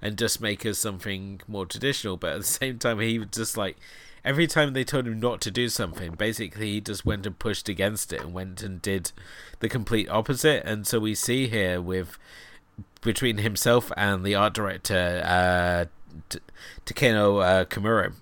[0.00, 2.16] and just make us something more traditional.
[2.16, 3.76] But at the same time he was just like
[4.24, 7.68] every time they told him not to do something basically he just went and pushed
[7.68, 9.12] against it and went and did
[9.60, 10.64] the complete opposite.
[10.64, 12.18] And so we see here with
[13.02, 15.84] between himself and the art director uh
[16.28, 16.38] T-
[16.86, 18.14] Takeo uh, Kimura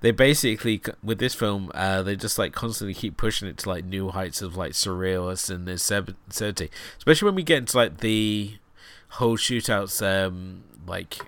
[0.00, 3.84] they basically with this film uh, they just like constantly keep pushing it to like
[3.84, 8.54] new heights of like surrealist and absurdity especially when we get into like the
[9.10, 11.18] whole shootouts um like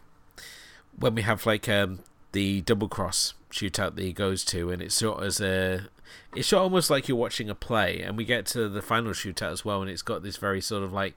[0.98, 2.00] when we have like um
[2.32, 5.86] the double cross shootout that he goes to and it's shot as a
[6.34, 9.52] it's shot almost like you're watching a play and we get to the final shootout
[9.52, 11.14] as well and it's got this very sort of like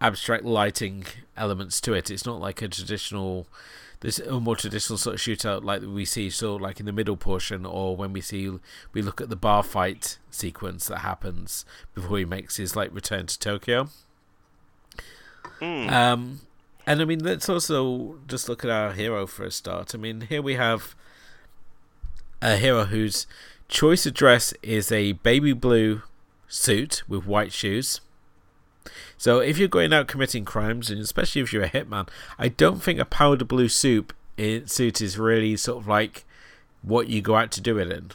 [0.00, 1.04] abstract lighting
[1.36, 3.46] elements to it it's not like a traditional
[4.04, 6.92] this a more traditional sort of shootout like we see sort of like in the
[6.92, 8.52] middle portion or when we see
[8.92, 11.64] we look at the bar fight sequence that happens
[11.94, 13.88] before he makes his like return to Tokyo.
[15.58, 15.90] Mm.
[15.90, 16.40] Um
[16.86, 19.94] and I mean let's also just look at our hero for a start.
[19.94, 20.94] I mean here we have
[22.42, 23.26] a hero whose
[23.68, 26.02] choice of dress is a baby blue
[26.48, 28.00] suit with white shoes.
[29.16, 32.08] So if you're going out committing crimes, and especially if you're a hitman,
[32.38, 36.24] I don't think a powder blue suit i- suit is really sort of like
[36.82, 38.10] what you go out to do it in.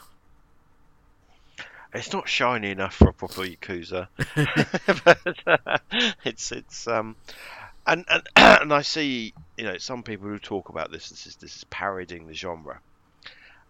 [1.93, 4.07] It's not shiny enough for a proper Yakuza.
[5.03, 5.77] but, uh,
[6.23, 7.15] it's it's um,
[7.87, 11.09] and and and I see you know some people who talk about this.
[11.09, 12.79] This is this is parodying the genre.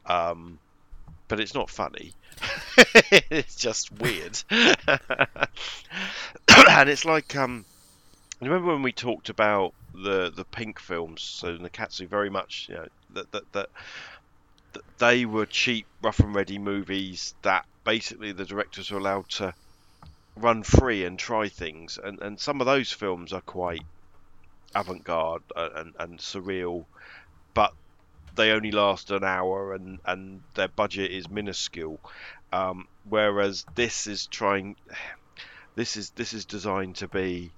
[0.10, 0.60] Um,
[1.28, 2.14] but it's not funny.
[3.30, 4.38] it's just weird.
[4.49, 4.70] and
[6.89, 7.64] it's like um,
[8.41, 11.22] remember when we talked about the the pink films?
[11.22, 13.70] So Nikkatsu very much you know that that that
[14.97, 19.53] they were cheap, rough and ready movies that basically the directors were allowed to
[20.36, 21.97] run free and try things.
[22.01, 23.84] And, and some of those films are quite
[24.76, 26.86] avant garde and, and surreal,
[27.53, 27.74] but
[28.36, 31.99] they only last an hour and, and their budget is minuscule.
[32.51, 34.75] Um, whereas this is trying,
[35.75, 37.51] this is this is designed to be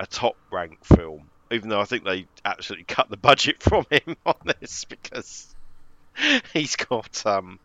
[0.00, 1.28] a top rank film.
[1.50, 5.54] Even though I think they absolutely cut the budget from him on this because
[6.52, 7.58] he's got um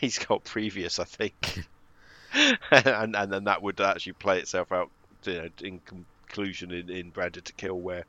[0.00, 1.64] he's got previous I think
[2.70, 4.90] and and then that would actually play itself out
[5.24, 8.04] you know, in conclusion in, in Branded to Kill where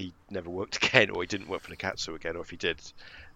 [0.00, 2.80] he never worked again, or he didn't work for Nikkatsu again, or if he did,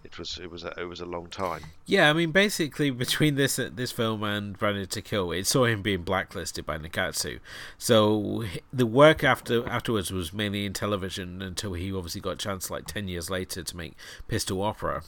[0.02, 1.62] it was it was a, it was a long time.
[1.86, 5.82] Yeah, I mean, basically between this this film and Branded to Kill, it saw him
[5.82, 7.40] being blacklisted by Nikkatsu.
[7.78, 12.70] So the work after afterwards was mainly in television until he obviously got a chance
[12.70, 13.94] like ten years later to make
[14.28, 15.02] Pistol Opera.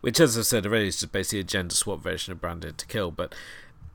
[0.00, 2.86] Which, as I said already, is just basically a gender swap version of Branded to
[2.86, 3.10] Kill.
[3.12, 3.34] But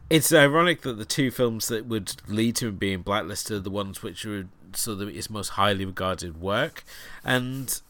[0.10, 3.70] it's ironic that the two films that would lead to him being blacklisted are the
[3.70, 6.84] ones which were sort of his most highly regarded work.
[7.24, 7.82] And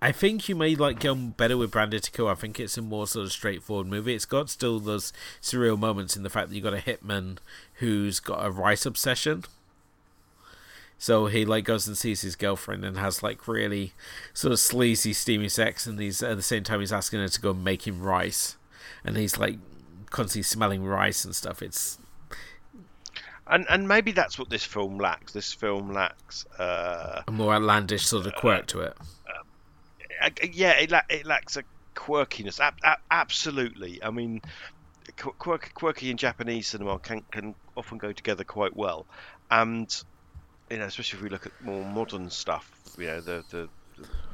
[0.00, 2.28] I think you may like on better with Branded to Kill.
[2.28, 4.14] I think it's a more sort of straightforward movie.
[4.14, 5.12] It's got still those
[5.42, 7.38] surreal moments in the fact that you got a hitman
[7.74, 9.44] who's got a rice obsession.
[10.98, 13.92] So he like goes and sees his girlfriend and has like really
[14.32, 17.40] sort of sleazy, steamy sex, and he's at the same time he's asking her to
[17.40, 18.56] go make him rice,
[19.04, 19.58] and he's like
[20.16, 21.62] constantly smelling rice and stuff.
[21.62, 21.98] It's
[23.46, 25.32] and and maybe that's what this film lacks.
[25.32, 28.96] This film lacks uh, a more outlandish sort of quirk to it.
[30.22, 31.62] Uh, yeah, it, la- it lacks a
[31.94, 32.58] quirkiness.
[32.58, 34.02] A- a- absolutely.
[34.02, 34.40] I mean,
[35.16, 39.06] quirky, quirky in Japanese cinema can can often go together quite well,
[39.50, 39.94] and
[40.70, 43.68] you know, especially if we look at more modern stuff, you know, the, the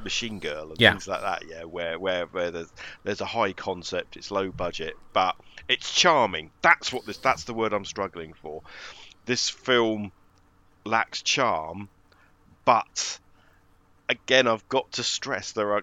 [0.02, 0.90] Machine Girl and yeah.
[0.90, 1.44] things like that.
[1.46, 2.72] Yeah, where where where there's
[3.04, 5.36] there's a high concept, it's low budget, but
[5.68, 6.50] it's charming.
[6.62, 7.18] That's what this.
[7.18, 8.62] That's the word I'm struggling for.
[9.26, 10.12] This film
[10.84, 11.88] lacks charm,
[12.64, 13.18] but
[14.08, 15.82] again, I've got to stress there are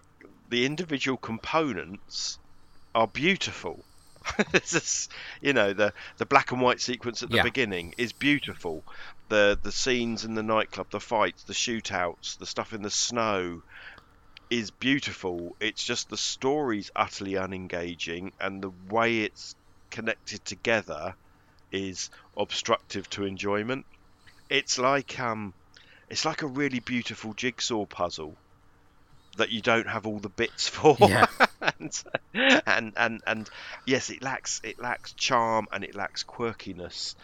[0.49, 2.39] the individual components
[2.93, 3.85] are beautiful.
[4.51, 5.09] this is,
[5.41, 7.43] you know, the the black and white sequence at the Yeah.
[7.43, 8.83] beginning is beautiful.
[9.29, 13.61] The the scenes in the nightclub, the fights, the shootouts, the stuff in the snow
[14.49, 15.55] is beautiful.
[15.59, 19.55] It's just the story's utterly unengaging and the way it's
[19.91, 21.15] connected together
[21.71, 23.85] is obstructive to enjoyment.
[24.49, 25.53] It's like um
[26.09, 28.35] it's like a really beautiful jigsaw puzzle
[29.37, 30.97] that you don't have all the bits for.
[30.99, 31.27] Yeah.
[31.61, 32.03] And,
[32.65, 33.49] and and and
[33.85, 37.15] yes, it lacks it lacks charm and it lacks quirkiness.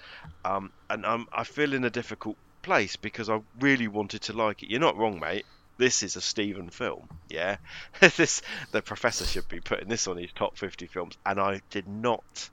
[0.44, 4.64] Um, and I'm I feel in a difficult place because I really wanted to like
[4.64, 4.70] it.
[4.70, 5.46] You're not wrong, mate.
[5.78, 7.58] This is a Stephen film, yeah.
[8.00, 11.88] this the professor should be putting this on his top 50 films, and I did
[11.88, 12.50] not.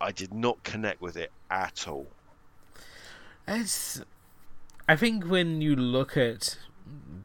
[0.00, 2.06] I did not connect with it at all.
[3.46, 4.02] It's.
[4.88, 6.58] I think when you look at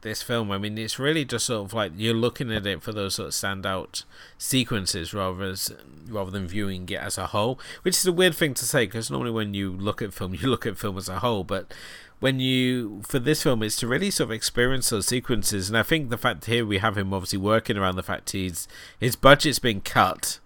[0.02, 2.92] this film, I mean, it's really just sort of like you're looking at it for
[2.92, 4.04] those sort of standout
[4.36, 5.72] sequences rather as
[6.08, 9.10] rather than viewing it as a whole, which is a weird thing to say because
[9.10, 11.72] normally when you look at film, you look at film as a whole, but
[12.20, 15.82] when you for this film is to really sort of experience those sequences and i
[15.82, 18.68] think the fact here we have him obviously working around the fact he's
[19.00, 20.38] his budget's been cut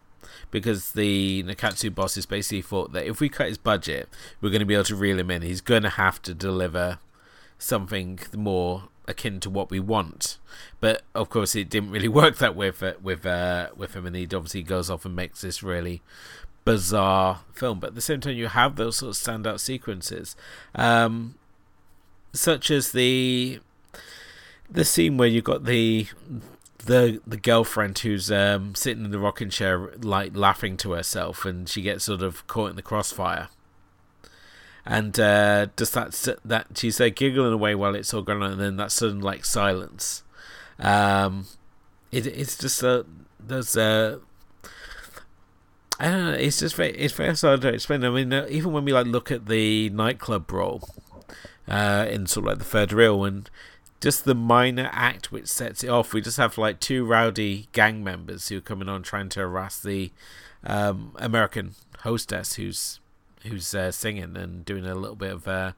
[0.51, 4.09] because the Nikkatsu bosses basically thought that if we cut his budget,
[4.41, 5.43] we're going to be able to reel him in.
[5.43, 6.99] He's going to have to deliver
[7.59, 10.39] something more akin to what we want.
[10.81, 14.17] But of course, it didn't really work that way with with uh, with him, and
[14.17, 16.03] he obviously goes off and makes this really
[16.65, 17.81] bizarre film.
[17.81, 20.37] But at the same time, you have those sort of standout sequences,
[20.75, 21.37] um,
[22.33, 23.61] such as the
[24.71, 26.09] the scene where you've got the
[26.85, 31.69] the the girlfriend who's um, sitting in the rocking chair, like laughing to herself, and
[31.69, 33.49] she gets sort of caught in the crossfire.
[34.87, 38.61] And uh, just that that she's uh, giggling away while it's all going on, and
[38.61, 40.23] then that sudden like silence.
[40.79, 41.47] Um,
[42.13, 43.05] it it's just a
[43.41, 44.21] there's a.
[45.99, 46.33] I don't know.
[46.33, 48.05] It's just very, it's very hard to explain.
[48.05, 50.89] I mean, uh, even when we like look at the nightclub brawl,
[51.67, 53.51] uh, in sort of like the third reel, and
[54.01, 56.13] just the minor act which sets it off.
[56.13, 59.81] We just have like two rowdy gang members who are coming on trying to harass
[59.81, 60.13] the
[60.65, 63.01] um, American hostess who's
[63.47, 65.73] who's uh, singing and doing a little bit of uh,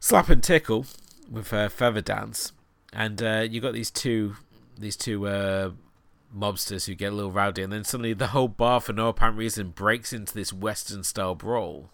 [0.00, 0.86] slap and tickle
[1.30, 2.52] with her feather dance,
[2.92, 4.36] and uh, you got these two
[4.78, 5.70] these two uh,
[6.36, 9.38] mobsters who get a little rowdy, and then suddenly the whole bar for no apparent
[9.38, 11.90] reason breaks into this Western style brawl,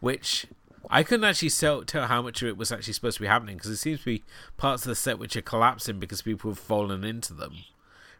[0.00, 0.46] which
[0.90, 3.56] I couldn't actually tell, tell how much of it was actually supposed to be happening
[3.56, 4.22] because it seems to be
[4.56, 7.54] parts of the set which are collapsing because people have fallen into them,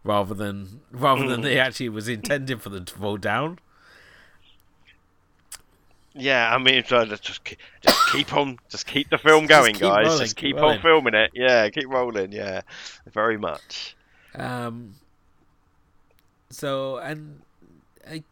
[0.02, 3.59] rather than rather than they actually was intended for them to fall down.
[6.14, 9.82] Yeah, I mean, so just keep, just keep on, just keep the film going, keep
[9.82, 10.06] guys.
[10.06, 11.32] rolling, just keep keep, on filming it.
[11.34, 12.30] Yeah, keep rolling.
[12.30, 12.62] Yeah,
[13.12, 13.96] very much.
[14.34, 14.94] Um.
[16.50, 17.42] So and
[18.08, 18.22] I,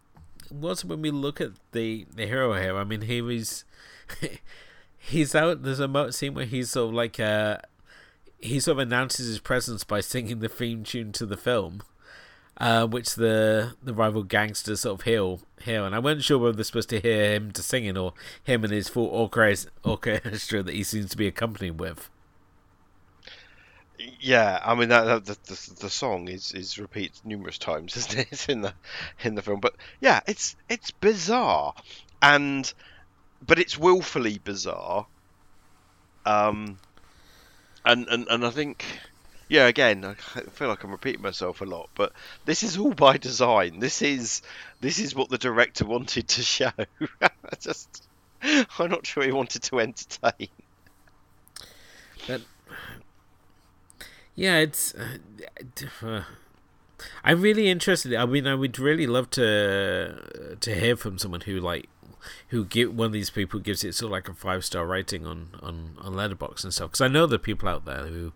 [0.62, 3.64] also when we look at the the hero here, I mean, he was
[4.98, 5.64] he's out.
[5.64, 7.58] There's a scene where he's sort of like uh
[8.38, 11.82] he sort of announces his presence by singing the theme tune to the film,
[12.58, 16.52] uh, which the the rival gangsters sort of hear, hear, and I wasn't sure whether
[16.52, 20.74] they're supposed to hear him to singing or him and his full orchestra, orchestra that
[20.74, 22.08] he seems to be accompanying with.
[24.20, 28.18] Yeah, I mean that, that the, the, the song is is repeated numerous times, isn't
[28.18, 28.28] it?
[28.30, 28.74] It's in the
[29.22, 31.74] in the film, but yeah, it's it's bizarre,
[32.20, 32.72] and
[33.46, 35.06] but it's willfully bizarre.
[36.24, 36.78] Um,
[37.84, 38.84] and and and I think
[39.52, 40.02] yeah, again,
[40.34, 42.14] I feel like I'm repeating myself a lot, but
[42.46, 43.80] this is all by design.
[43.80, 44.40] This is
[44.80, 46.72] this is what the director wanted to show.
[47.60, 48.08] Just,
[48.42, 50.48] I'm not sure he wanted to entertain.
[52.26, 52.40] But
[54.34, 54.94] yeah, it's.
[54.94, 56.22] Uh,
[57.22, 58.14] I'm really interested.
[58.14, 61.90] I mean, I would really love to to hear from someone who like
[62.48, 65.26] who give one of these people gives it sort of like a five star rating
[65.26, 66.90] on on on Letterboxd and stuff.
[66.90, 68.32] Because I know there are people out there who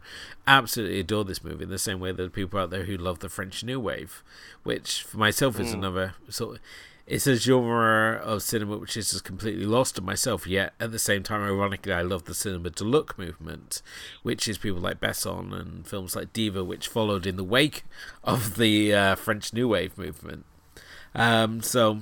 [0.47, 3.21] absolutely adore this movie in the same way there are people out there who love
[3.21, 4.23] the French New Wave,
[4.63, 5.75] which for myself is mm.
[5.75, 6.57] another sort.
[6.57, 6.63] Of,
[7.07, 10.47] it's a genre of cinema which is just completely lost to myself.
[10.47, 13.81] Yet at the same time, ironically, I love the cinema du look movement,
[14.23, 17.85] which is people like Besson and films like Diva, which followed in the wake
[18.25, 20.47] of the uh, French New Wave movement.
[21.15, 22.01] Um, so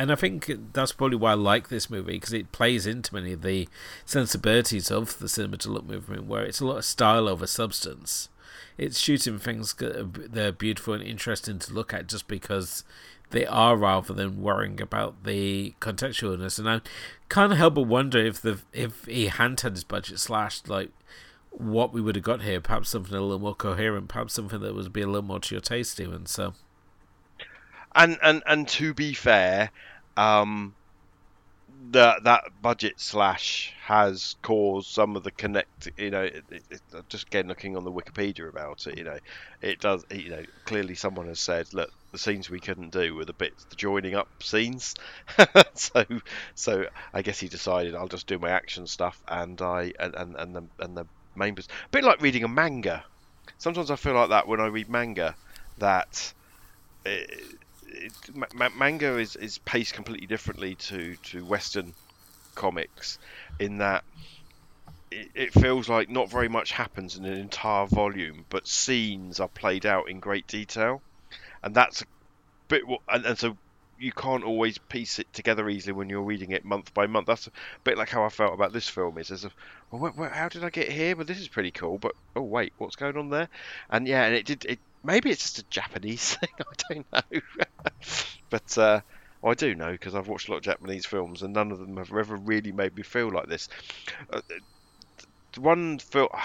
[0.00, 3.34] and I think that's probably why I like this movie because it plays into many
[3.34, 3.68] of the
[4.06, 8.30] sensibilities of the cinema du look movement, where it's a lot of style over substance.
[8.78, 12.82] It's shooting things that are beautiful and interesting to look at just because
[13.28, 16.58] they are, rather than worrying about the contextualness.
[16.58, 16.80] And I
[17.28, 20.92] can't help but wonder if the if he hadn't had his budget slashed, like
[21.50, 22.62] what we would have got here.
[22.62, 24.08] Perhaps something a little more coherent.
[24.08, 26.54] Perhaps something that would be a little more to your taste, even So.
[27.94, 29.70] And and and to be fair,
[30.16, 30.74] um,
[31.90, 35.88] that that budget slash has caused some of the connect.
[35.96, 39.18] You know, it, it, it, just again looking on the Wikipedia about it, you know,
[39.62, 40.04] it does.
[40.10, 43.64] You know, clearly someone has said, look, the scenes we couldn't do were the bits,
[43.64, 44.94] the joining up scenes.
[45.74, 46.04] so,
[46.54, 50.36] so I guess he decided I'll just do my action stuff, and I and and,
[50.36, 51.68] and the and the main bits.
[51.86, 53.04] A bit like reading a manga.
[53.58, 55.34] Sometimes I feel like that when I read manga,
[55.78, 56.32] that.
[57.04, 57.58] It,
[58.00, 61.94] it, manga is, is paced completely differently to, to Western
[62.54, 63.18] comics
[63.58, 64.04] in that
[65.10, 69.48] it, it feels like not very much happens in an entire volume, but scenes are
[69.48, 71.02] played out in great detail,
[71.62, 72.04] and that's a
[72.68, 72.82] bit.
[73.08, 73.56] And, and so
[73.98, 77.26] you can't always piece it together easily when you're reading it month by month.
[77.26, 77.52] That's a
[77.84, 79.18] bit like how I felt about this film.
[79.18, 79.50] Is as a,
[79.90, 81.16] well, how did I get here?
[81.16, 81.98] But this is pretty cool.
[81.98, 83.48] But oh wait, what's going on there?
[83.90, 84.64] And yeah, and it did.
[84.64, 86.50] It maybe it's just a Japanese thing.
[86.58, 87.40] I don't know.
[88.50, 89.00] but uh,
[89.44, 91.96] I do know because I've watched a lot of Japanese films, and none of them
[91.96, 93.68] have ever really made me feel like this.
[94.32, 94.40] Uh,
[95.56, 96.28] one film.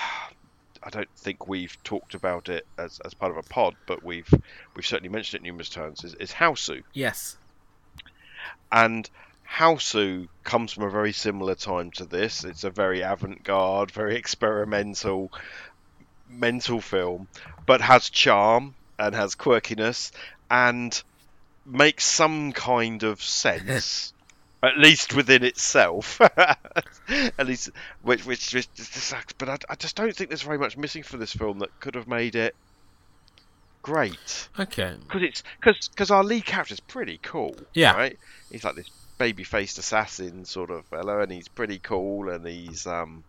[0.84, 4.32] I don't think we've talked about it as, as part of a pod, but we've
[4.76, 6.04] we've certainly mentioned it numerous times.
[6.04, 6.84] Is, is Hausu?
[6.94, 7.38] Yes.
[8.72, 9.10] And
[9.50, 12.44] Hausu comes from a very similar time to this.
[12.44, 15.32] It's a very avant-garde, very experimental,
[16.30, 17.28] mental film,
[17.66, 20.12] but has charm and has quirkiness
[20.50, 21.04] and
[21.66, 24.14] makes some kind of sense.
[24.64, 26.20] at least within itself,
[27.08, 27.70] at least
[28.02, 29.34] which which, which sucks.
[29.34, 31.96] But I, I just don't think there's very much missing for this film that could
[31.96, 32.56] have made it
[33.84, 34.50] great.
[34.60, 34.96] Okay.
[35.00, 37.56] Because it's because because our lead character is pretty cool.
[37.74, 37.94] Yeah.
[37.94, 38.20] Right.
[38.52, 43.24] He's like this baby-faced assassin sort of fellow, and he's pretty cool, and he's um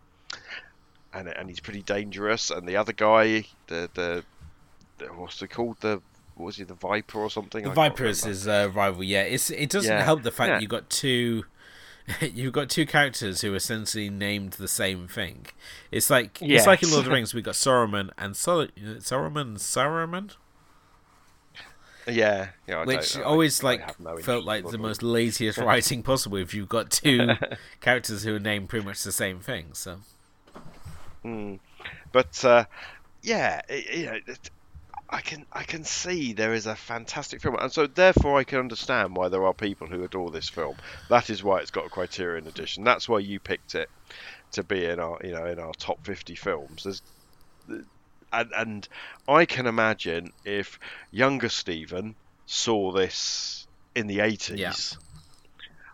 [1.17, 2.51] and and he's pretty dangerous.
[2.51, 4.25] And the other guy, the the,
[4.99, 5.81] the what's it called?
[5.81, 6.01] The
[6.35, 6.65] what was he?
[6.65, 7.65] The Viper or something?
[7.65, 9.03] The I Viper is his uh, rival.
[9.03, 10.05] Yeah, it's it doesn't yeah.
[10.05, 10.59] help the fact yeah.
[10.61, 11.45] you got two.
[12.21, 15.47] You've got two characters who are essentially named the same thing.
[15.91, 16.61] It's like yes.
[16.61, 17.35] it's like in Lord of the Rings.
[17.35, 20.33] We got Saruman and Sol- Saruman, Saruman.
[22.09, 22.85] Yeah, yeah.
[22.85, 26.37] Which always I, like I no felt like the most laziest writing possible.
[26.37, 27.31] If you've got two
[27.81, 29.99] characters who are named pretty much the same thing, so.
[31.25, 31.59] Mm.
[32.13, 32.65] But uh,
[33.23, 34.51] yeah, it, you know, it,
[35.09, 38.59] I can I can see there is a fantastic film, and so therefore I can
[38.59, 40.77] understand why there are people who adore this film.
[41.09, 42.85] That is why it's got a Criterion edition.
[42.85, 43.89] That's why you picked it
[44.53, 46.85] to be in our you know in our top fifty films.
[46.85, 47.03] There's
[48.33, 48.89] and, and
[49.29, 50.79] I can imagine if
[51.13, 54.73] younger Stephen saw this in the eighties yeah.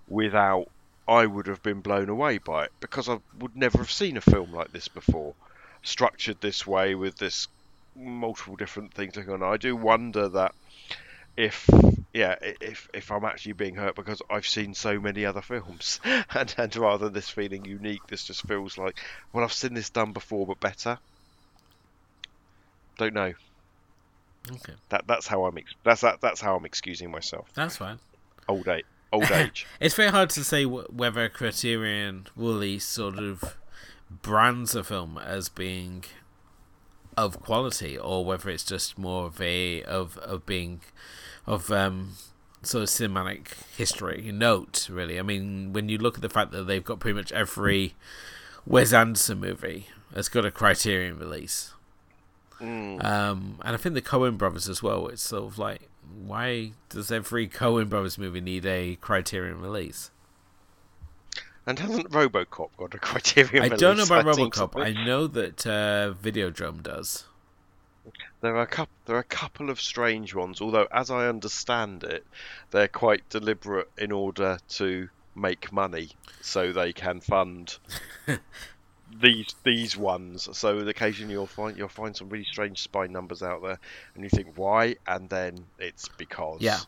[0.09, 0.68] without
[1.09, 4.20] I would have been blown away by it because I would never have seen a
[4.20, 5.34] film like this before,
[5.82, 7.48] structured this way with this
[7.96, 9.53] multiple different things going on.
[9.53, 10.55] I do wonder that
[11.36, 11.68] if
[12.12, 16.55] yeah if if I'm actually being hurt because I've seen so many other films and
[16.59, 18.98] and rather than this feeling unique, this just feels like
[19.32, 20.98] well I've seen this done before but better.
[22.98, 23.32] Don't know.
[24.50, 27.48] Okay, That that's how I'm ex- that's that, that's how I'm excusing myself.
[27.55, 27.98] that's fine.
[28.48, 29.66] Old age, old age.
[29.80, 33.56] It's very hard to say wh- whether Criterion Woolly sort of
[34.10, 36.04] brands a film as being
[37.16, 40.80] of quality or whether it's just more of a of of being
[41.46, 42.12] of um
[42.62, 46.64] sort of cinematic history note really i mean when you look at the fact that
[46.64, 47.94] they've got pretty much every
[48.64, 51.72] wes anderson movie has got a criterion release
[52.60, 53.02] Mm.
[53.04, 55.88] um and i think the coen brothers as well it's sort of like
[56.26, 60.10] why does every coen brothers movie need a criterion release
[61.66, 63.62] And hasn't RoboCop got a Criterion?
[63.62, 63.72] Release?
[63.72, 64.82] I don't know about I RoboCop.
[64.82, 67.24] I know that uh, Videodrome does.
[68.40, 68.92] There are a couple.
[69.06, 70.60] There are a couple of strange ones.
[70.60, 72.26] Although, as I understand it,
[72.72, 76.10] they're quite deliberate in order to make money,
[76.40, 77.78] so they can fund
[79.20, 80.48] these these ones.
[80.56, 83.78] So occasionally you'll find you'll find some really strange spine numbers out there,
[84.14, 86.78] and you think why, and then it's because Yeah.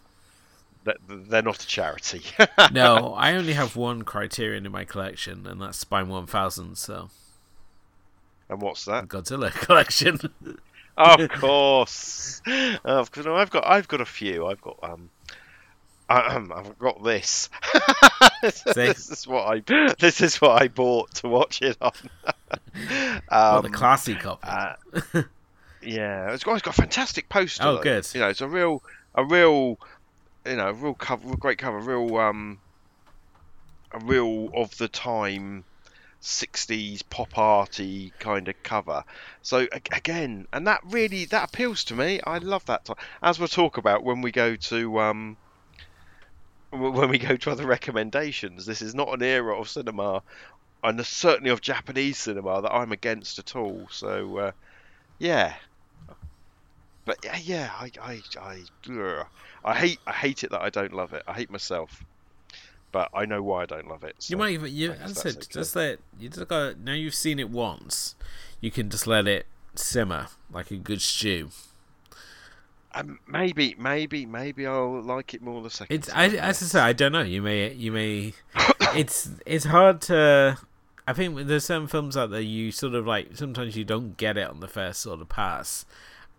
[1.09, 2.23] they're not a charity.
[2.73, 7.11] No, I only have one Criterion in my collection, and that's Spine 1000, so
[8.49, 9.09] and what's that?
[9.09, 10.19] Godzilla collection.
[10.97, 12.43] of course.
[12.85, 13.27] Of course.
[13.27, 14.47] No, I've got I've got a few.
[14.47, 15.09] I've got um,
[16.09, 17.49] I've got this.
[18.43, 21.93] this is what I this is what I bought to watch it on.
[23.31, 24.47] well, um, the classy copy.
[24.47, 24.75] uh,
[25.83, 27.65] yeah, it's got, it's got a fantastic poster.
[27.65, 28.07] Oh, good.
[28.13, 28.83] You know, it's a real
[29.15, 29.79] a real
[30.47, 32.61] you know, real cover, real great cover, real um
[33.93, 35.65] a real of the time
[36.21, 39.05] 60s pop arty kind of cover.
[39.43, 42.21] So again, and that really that appeals to me.
[42.27, 42.89] I love that.
[43.23, 45.37] As we'll talk about when we go to um
[46.75, 50.23] when we go to other recommendations, this is not an era of cinema,
[50.83, 53.87] and certainly of Japanese cinema that I'm against at all.
[53.91, 54.53] So uh,
[55.19, 55.55] yeah,
[57.05, 59.27] but yeah, yeah, I I I, ugh.
[59.65, 61.23] I hate I hate it that I don't love it.
[61.27, 62.05] I hate myself.
[62.93, 64.15] But I know why I don't love it.
[64.29, 65.47] you might even, you, I as I said, okay.
[65.51, 68.15] just let, you just got now you've seen it once,
[68.61, 71.51] you can just let it simmer like a good stew.
[72.95, 75.95] Um, maybe, maybe, maybe I'll like it more the second.
[75.97, 77.23] It's, I, as I say, I don't know.
[77.23, 78.35] You may, you may.
[78.95, 80.59] it's, it's hard to.
[81.07, 83.37] I think there's some films out there you sort of like.
[83.37, 85.85] Sometimes you don't get it on the first sort of pass,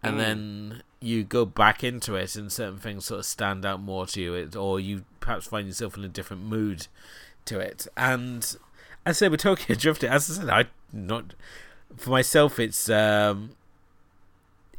[0.01, 0.19] and Mm.
[0.19, 4.21] then you go back into it, and certain things sort of stand out more to
[4.21, 6.87] you, it, or you perhaps find yourself in a different mood
[7.45, 7.85] to it.
[7.95, 8.57] And as
[9.05, 11.33] I said with Tokyo Drift, it as I said, I not
[11.97, 12.57] for myself.
[12.59, 13.51] It's um,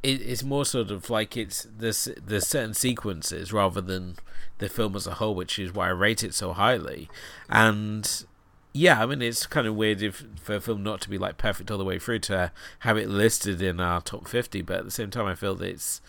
[0.07, 4.16] it, it's more sort of like it's there's there's certain sequences rather than
[4.59, 7.09] the film as a whole, which is why I rate it so highly.
[7.48, 8.24] And
[8.72, 11.38] yeah, I mean it's kind of weird if for a film not to be like
[11.38, 14.84] perfect all the way through to have it listed in our top fifty, but at
[14.84, 16.00] the same time, I feel that it's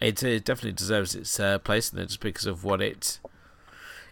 [0.00, 3.20] it, it definitely deserves its uh, place in there just because of what it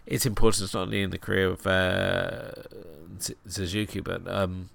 [0.07, 2.51] its importance not only in the career of uh,
[3.45, 4.69] Suzuki, but um,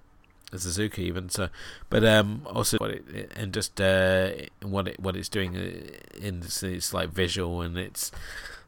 [0.59, 1.49] Suzuki even so,
[1.89, 4.31] but um, also what it and just uh,
[4.61, 8.11] what it what it's doing uh, in its, its like visual and its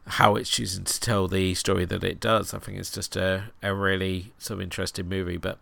[0.08, 2.54] how it's choosing to tell the story that it does.
[2.54, 5.58] I think it's just a a really sort of interesting movie, but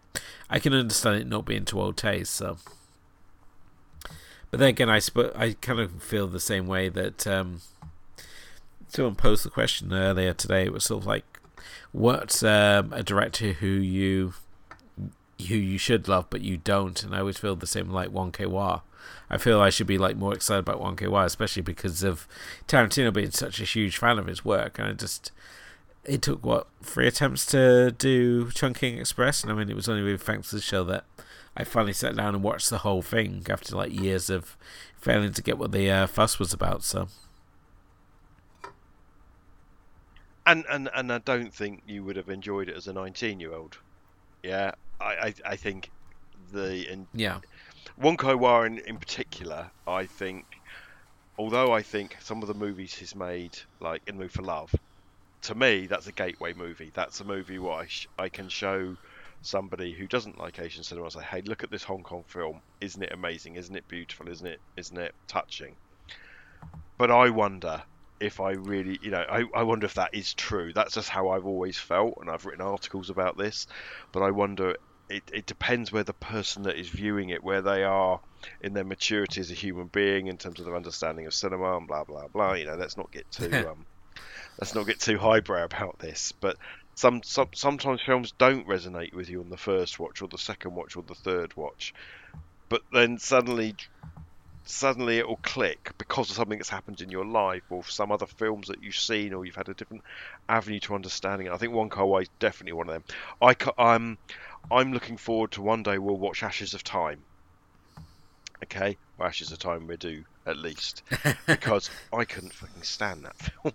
[0.51, 2.35] I can understand it not being to old taste.
[2.35, 2.59] So,
[4.51, 7.62] but then again, I sp- I kind of feel the same way that um,
[8.89, 10.64] someone posed the question earlier today.
[10.64, 11.25] It was sort of like,
[11.93, 14.35] what's um, a director who you
[15.49, 17.03] who you should love but you don't?
[17.03, 18.80] And I always feel the same like Wong Kar Wai.
[19.28, 22.26] I feel I should be like more excited about Wong Kar Wai, especially because of
[22.68, 24.78] Tarantino being such a huge fan of his work.
[24.78, 25.32] And I just
[26.05, 30.03] it took what three attempts to do Chungking Express, and I mean it was only
[30.03, 31.05] really thanks to the show that
[31.57, 34.57] I finally sat down and watched the whole thing after like years of
[34.97, 36.82] failing to get what the uh, fuss was about.
[36.82, 37.09] So
[40.47, 43.55] and and and I don't think you would have enjoyed it as a 19 year
[43.55, 43.78] old.
[44.43, 45.90] Yeah, I I, I think
[46.53, 47.40] the and yeah,
[47.99, 50.45] Wong Kar Wai in, in particular, I think,
[51.38, 54.74] although I think some of the movies he's made, like In the Mood for Love,
[55.42, 56.90] to me that's a gateway movie.
[56.95, 58.97] That's a movie where I, sh- I can show
[59.42, 62.61] somebody who doesn't like Asian cinema and say, "Hey, look at this Hong Kong film.
[62.80, 63.57] Isn't it amazing?
[63.57, 64.28] Isn't it beautiful?
[64.28, 65.76] Isn't it isn't it touching?"
[66.97, 67.82] But I wonder
[68.21, 70.73] if I really, you know, I, I wonder if that is true.
[70.73, 73.67] That's just how I've always felt, and I've written articles about this.
[74.12, 74.77] But I wonder,
[75.09, 78.21] it, it depends where the person that is viewing it, where they are
[78.61, 81.87] in their maturity as a human being, in terms of their understanding of cinema and
[81.87, 82.55] blah blah blah.
[82.55, 83.85] You know, let's not get too um,
[84.59, 86.33] let's not get too highbrow about this.
[86.33, 86.57] But
[86.95, 90.75] some, some sometimes films don't resonate with you on the first watch, or the second
[90.75, 91.95] watch, or the third watch.
[92.69, 93.75] But then suddenly
[94.67, 98.69] suddenly it'll click because of something that's happened in your life or some other films
[98.69, 100.03] that you've seen or you've had a different
[100.49, 101.53] avenue to understanding it.
[101.53, 103.05] I think Wong Kar Wai is definitely one of them.
[103.43, 104.19] I am
[104.71, 107.21] I'm looking forward to one day we'll watch Ashes of Time.
[108.65, 111.03] Okay, well, Ashes of Time we do at least
[111.47, 113.75] because I couldn't fucking stand that film.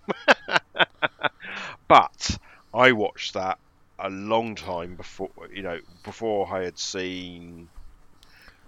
[1.88, 2.38] but
[2.74, 3.60] I watched that
[4.00, 7.68] a long time before you know before I had seen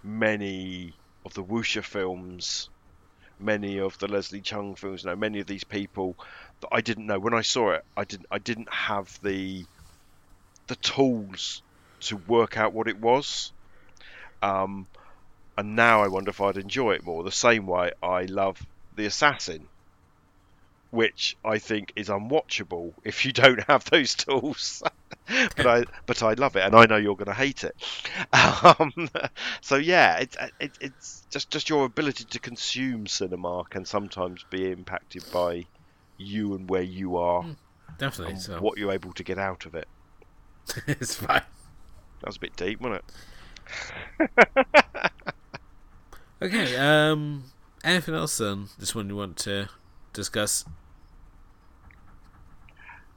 [0.03, 0.93] many
[1.26, 2.69] of the wuxia films,
[3.39, 6.17] many of the Leslie Cheung films, you know, many of these people
[6.61, 7.19] that I didn't know.
[7.19, 9.67] When I saw it, I didn't I didn't have the
[10.67, 11.61] the tools
[11.99, 13.53] to work out what it was.
[14.41, 14.88] Um,
[15.57, 17.24] and now I wonder if I'd enjoy it more.
[17.24, 18.59] The same way I love
[18.93, 19.69] The Assassin,
[20.91, 24.84] which I think is unwatchable if you don't have those tools.
[25.55, 27.75] but I but I love it, and I know you're going to hate it.
[28.63, 29.09] Um,
[29.61, 34.71] so yeah, it's it, it's just just your ability to consume cinema can sometimes be
[34.71, 35.65] impacted by
[36.17, 37.43] you and where you are.
[37.43, 37.51] Hmm,
[37.97, 38.36] definitely.
[38.38, 38.59] So.
[38.59, 39.88] What you're able to get out of it.
[40.88, 41.41] it's fine.
[42.19, 43.03] That was a bit deep, wasn't
[44.19, 44.51] it?
[46.41, 46.75] okay.
[46.75, 47.45] Um.
[47.84, 49.69] Anything else on this one you want to
[50.13, 50.65] discuss?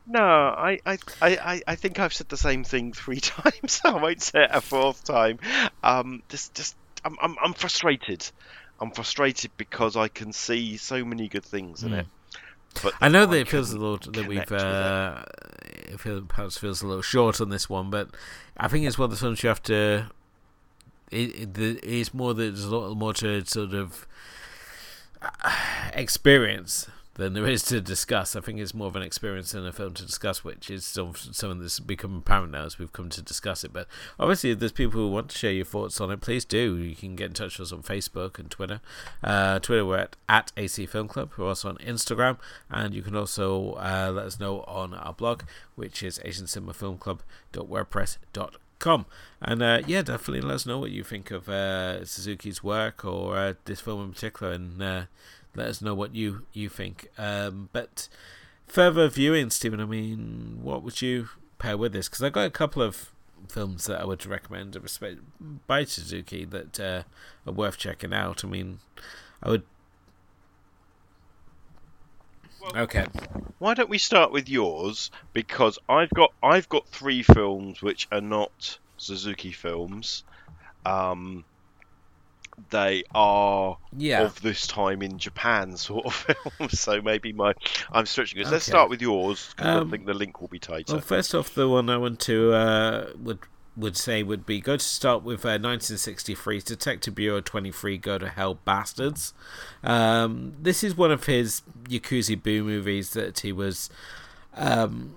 [0.06, 3.80] No, I, I, I, I think I've said the same thing three times.
[3.84, 5.38] I won't say it a fourth time.
[5.82, 8.28] Um, just, just, I'm, I'm, I'm frustrated.
[8.80, 12.00] I'm frustrated because I can see so many good things in mm.
[12.00, 12.06] it.
[12.82, 15.22] But I know that it feels a little that we've uh,
[15.62, 16.28] it.
[16.28, 18.08] perhaps feels a little short on this one, but
[18.56, 20.10] I think it's one of the films you have to.
[21.10, 24.08] It, it, it's more that there's a lot more to sort of
[25.22, 25.52] uh,
[25.92, 28.34] experience than there is to discuss.
[28.34, 31.60] I think it's more of an experience than a film to discuss, which is something
[31.60, 33.72] that's become apparent now as we've come to discuss it.
[33.72, 33.86] But
[34.18, 36.76] obviously, if there's people who want to share your thoughts on it, please do.
[36.76, 38.80] You can get in touch with us on Facebook and Twitter.
[39.22, 41.30] Uh, Twitter, we're at, at AC Film Club.
[41.36, 42.38] We're also on Instagram,
[42.68, 45.44] and you can also uh, let us know on our blog,
[45.76, 49.06] which is AsianCinemaFilmClub.wordpress.com.
[49.40, 53.36] And uh, yeah, definitely let us know what you think of uh, Suzuki's work or
[53.36, 55.04] uh, this film in particular, and uh,
[55.54, 57.08] let us know what you you think.
[57.18, 58.08] Um, but
[58.66, 59.80] further viewing, Stephen.
[59.80, 61.28] I mean, what would you
[61.58, 62.08] pair with this?
[62.08, 63.10] Because I got a couple of
[63.48, 65.18] films that I would recommend respect
[65.66, 67.02] by Suzuki that uh,
[67.46, 68.44] are worth checking out.
[68.44, 68.80] I mean,
[69.42, 69.62] I would.
[72.74, 73.06] okay.
[73.58, 75.10] Why don't we start with yours?
[75.32, 80.24] Because I've got I've got three films which are not Suzuki films.
[80.86, 81.44] Um,
[82.70, 84.22] they are yeah.
[84.22, 86.68] of this time in Japan sort of film.
[86.70, 87.54] so maybe my
[87.92, 88.46] I'm stretching this.
[88.46, 88.54] Okay.
[88.54, 90.94] Let's start with yours because um, I think the link will be tighter.
[90.94, 93.40] Well, first off, the one I want to uh, would
[93.76, 98.28] would say would be good to start with uh, 1963 Detective Bureau 23 Go to
[98.28, 99.34] Hell Bastards.
[99.82, 103.90] Um, this is one of his Yakuza Boo movies that he was
[104.54, 105.16] um,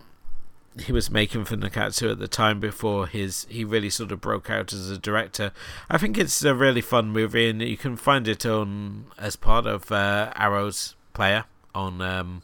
[0.81, 4.49] he was making for Nikkatsu at the time before his he really sort of broke
[4.49, 5.51] out as a director.
[5.89, 9.65] I think it's a really fun movie, and you can find it on as part
[9.65, 12.43] of uh, Arrow's Player on um,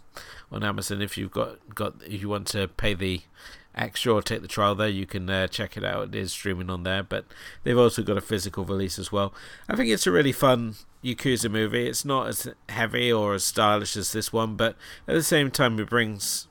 [0.52, 1.02] on Amazon.
[1.02, 3.22] If you've got got if you want to pay the
[3.76, 6.10] extra or take the trial there, you can uh, check it out.
[6.10, 7.26] It is streaming on there, but
[7.64, 9.34] they've also got a physical release as well.
[9.68, 11.88] I think it's a really fun Yakuza movie.
[11.88, 14.76] It's not as heavy or as stylish as this one, but
[15.08, 16.48] at the same time, it brings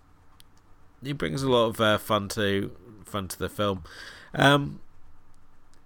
[1.02, 2.70] he brings a lot of uh, fun to
[3.04, 3.84] fun to the film.
[4.34, 4.80] Um,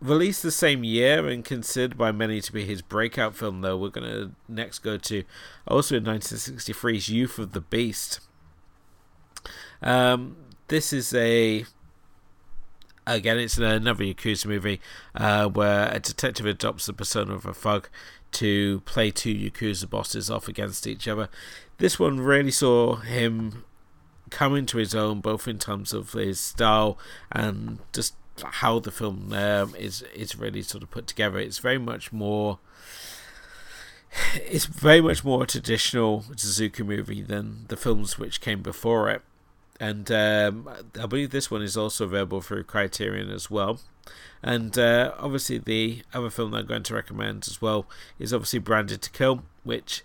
[0.01, 3.89] released the same year and considered by many to be his breakout film, though, we're
[3.89, 5.25] going to next go to
[5.67, 8.21] also in 1963's Youth of the Beast.
[9.83, 10.37] Um,
[10.69, 11.65] this is a
[13.07, 14.81] again, it's another Yakuza movie
[15.15, 17.89] uh, where a detective adopts the persona of a thug
[18.33, 21.29] to play two Yakuza bosses off against each other.
[21.79, 23.65] This one really saw him
[24.31, 26.99] come into his own, both in terms of his style
[27.31, 31.39] and just how the film um, is is really sort of put together.
[31.39, 32.59] It's very much more.
[34.35, 39.23] It's very much more a traditional Suzuki movie than the films which came before it,
[39.79, 43.81] and um, I believe this one is also available through Criterion as well.
[44.43, 47.87] And uh, obviously, the other film that I'm going to recommend as well
[48.19, 50.03] is obviously Branded to Kill, which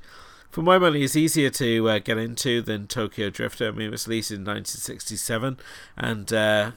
[0.52, 3.70] for my money, is easier to uh, get into than Tokyo Drifter.
[3.70, 5.58] I mean, it was released in 1967
[5.98, 6.72] and uh,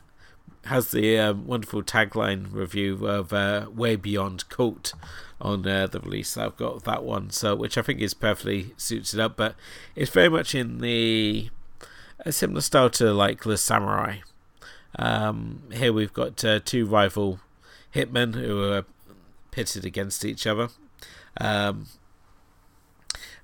[0.66, 4.94] has the uh, wonderful tagline review of uh, Way Beyond Cult
[5.40, 6.36] on uh, the release.
[6.36, 9.56] I've got that one, so which I think is perfectly suits it up, but
[9.94, 11.50] it's very much in the
[12.20, 14.18] a similar style to like the Samurai.
[14.96, 17.40] Um, here we've got uh, two rival
[17.94, 18.84] hitmen who are
[19.50, 20.68] pitted against each other.
[21.40, 21.86] Um,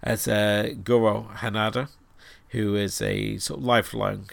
[0.02, 1.88] as uh, Goro Hanada,
[2.50, 4.30] who is a sort of lifelong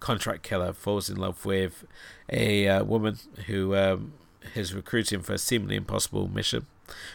[0.00, 1.84] contract killer, falls in love with
[2.30, 4.12] a uh, woman who um,
[4.54, 6.66] is recruiting for a seemingly impossible mission.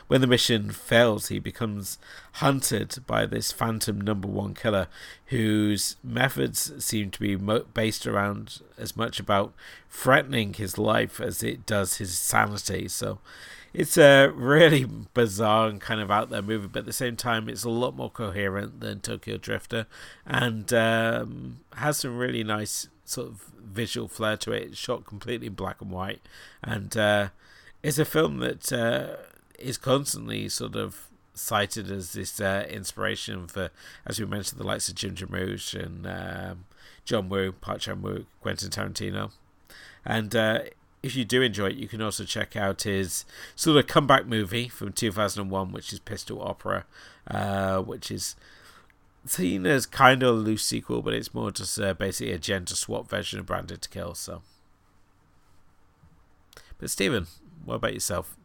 [0.07, 1.97] When the mission fails, he becomes
[2.33, 4.87] hunted by this phantom number one killer
[5.27, 9.53] whose methods seem to be mo- based around as much about
[9.89, 12.89] threatening his life as it does his sanity.
[12.89, 13.19] So
[13.73, 17.47] it's a really bizarre and kind of out there movie, but at the same time,
[17.47, 19.87] it's a lot more coherent than Tokyo Drifter
[20.25, 24.63] and um, has some really nice sort of visual flair to it.
[24.63, 26.21] It's shot completely in black and white,
[26.61, 27.29] and uh,
[27.81, 29.15] it's a film that uh,
[29.57, 33.69] is constantly sort of cited as this uh, inspiration for,
[34.05, 36.65] as we mentioned, the likes of Jim Jarmusch and um,
[37.05, 39.31] John Woo, Park Chan Wook, Quentin Tarantino,
[40.05, 40.59] and uh,
[41.03, 43.25] if you do enjoy it, you can also check out his
[43.55, 46.85] sort of comeback movie from 2001, which is Pistol Opera,
[47.29, 48.35] uh, which is
[49.25, 52.75] seen as kind of a loose sequel, but it's more just uh, basically a gender
[52.75, 54.13] swap version of Branded to Kill.
[54.13, 54.41] So,
[56.77, 57.27] but Stephen,
[57.65, 58.37] what about yourself?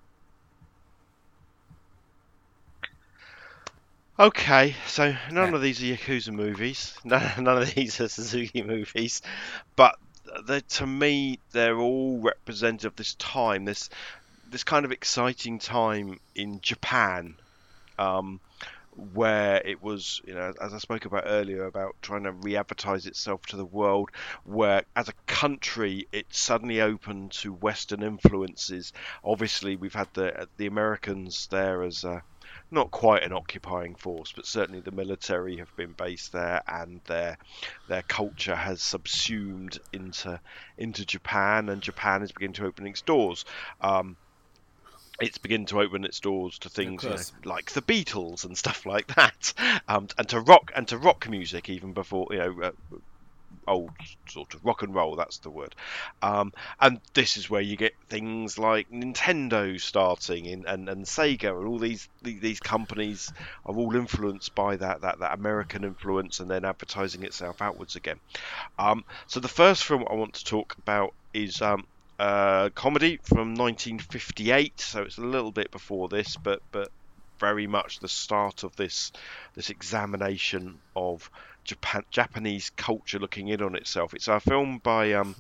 [4.19, 6.95] Okay, so none of these are Yakuza movies.
[7.05, 9.21] None, none of these are Suzuki movies,
[9.77, 9.99] but
[10.69, 13.65] to me, they're all representative of this time.
[13.65, 13.89] This
[14.51, 17.35] this kind of exciting time in Japan,
[17.99, 18.41] um,
[19.13, 23.45] where it was, you know, as I spoke about earlier, about trying to re-advertise itself
[23.47, 24.11] to the world,
[24.45, 28.93] where as a country it suddenly opened to Western influences.
[29.25, 32.23] Obviously, we've had the the Americans there as a
[32.71, 37.39] not quite an occupying force, but certainly the military have been based there, and their
[37.89, 40.41] their culture has subsumed into
[40.77, 43.45] into Japan, and Japan is beginning to open its doors.
[43.81, 44.17] Um,
[45.21, 48.85] it's beginning to open its doors to things you know, like the Beatles and stuff
[48.87, 49.55] like that,
[49.89, 52.63] um, and to rock and to rock music even before you know.
[52.63, 52.73] Uh,
[53.67, 53.91] old
[54.29, 55.17] sort of rock and roll.
[55.17, 55.75] That's the word.
[56.23, 61.57] Um, and this is where you get things like Nintendo starting in, and, and Sega
[61.57, 63.33] and all these these companies
[63.65, 68.21] are all influenced by that that, that American influence and then advertising itself outwards again.
[68.79, 71.61] Um, so the first film I want to talk about is.
[71.63, 71.87] Um,
[72.19, 76.91] a comedy from 1958, so it's a little bit before this, but but
[77.39, 79.13] very much the start of this
[79.55, 81.31] this examination of
[81.67, 84.15] Japan, Japanese culture looking in on itself.
[84.15, 85.35] It's a film by um,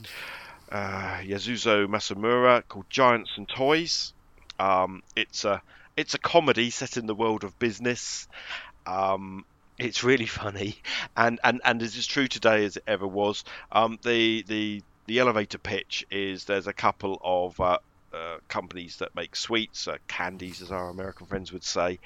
[0.71, 4.13] uh, Masumura called Giants and Toys.
[4.59, 5.63] Um, it's a
[5.97, 8.29] it's a comedy set in the world of business.
[8.87, 9.45] Um,
[9.79, 10.77] it's really funny,
[11.17, 13.45] and, and, and is as true today as it ever was.
[13.73, 17.79] Um, the the the elevator pitch is there's a couple of uh,
[18.13, 21.99] uh, companies that make sweets, uh, candies, as our American friends would say,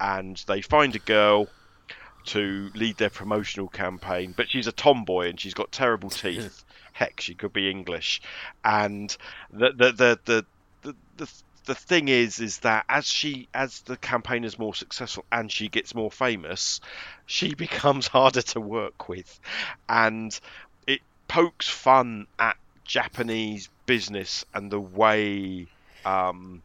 [0.00, 1.48] and they find a girl
[2.26, 6.64] to lead their promotional campaign, but she's a tomboy and she's got terrible teeth.
[6.92, 8.20] Heck, she could be English.
[8.64, 9.14] And
[9.52, 10.46] the the the the
[10.82, 11.32] the, the,
[11.66, 15.68] the thing is is that as she as the campaign is more successful and she
[15.68, 16.80] gets more famous,
[17.26, 19.40] she becomes harder to work with,
[19.88, 20.38] and
[20.86, 25.66] it pokes fun at Japanese business and the way
[26.04, 26.62] um,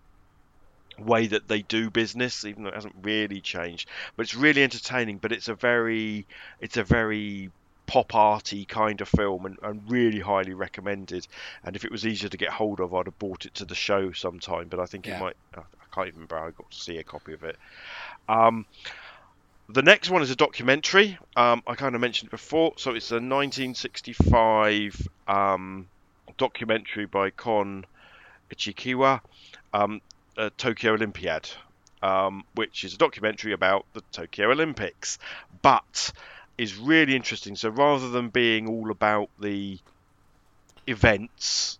[1.06, 3.90] way that they do business, even though it hasn't really changed.
[4.15, 5.18] But it's really entertaining.
[5.18, 6.26] But it's a very
[6.60, 7.52] it's a very
[7.91, 11.28] pop arty kind of film and, and, really highly recommended.
[11.65, 13.76] And if it was easier to get hold of, I'd have bought it to the
[13.76, 14.69] show sometime.
[14.69, 15.18] But I think yeah.
[15.18, 15.36] it might.
[15.56, 15.61] I
[15.94, 16.38] can't even remember.
[16.38, 17.57] I got to see a copy of it.
[18.30, 18.65] Um,
[19.68, 21.18] the next one is a documentary.
[21.36, 22.73] Um, I kind of mentioned it before.
[22.78, 25.88] So it's a 1965 um,
[26.38, 27.86] documentary by Kon
[28.53, 29.22] Ichikawa.
[30.37, 31.49] Uh, Tokyo Olympiad,
[32.01, 35.19] um, which is a documentary about the Tokyo Olympics,
[35.61, 36.11] but
[36.57, 37.55] is really interesting.
[37.55, 39.79] So rather than being all about the
[40.87, 41.79] events,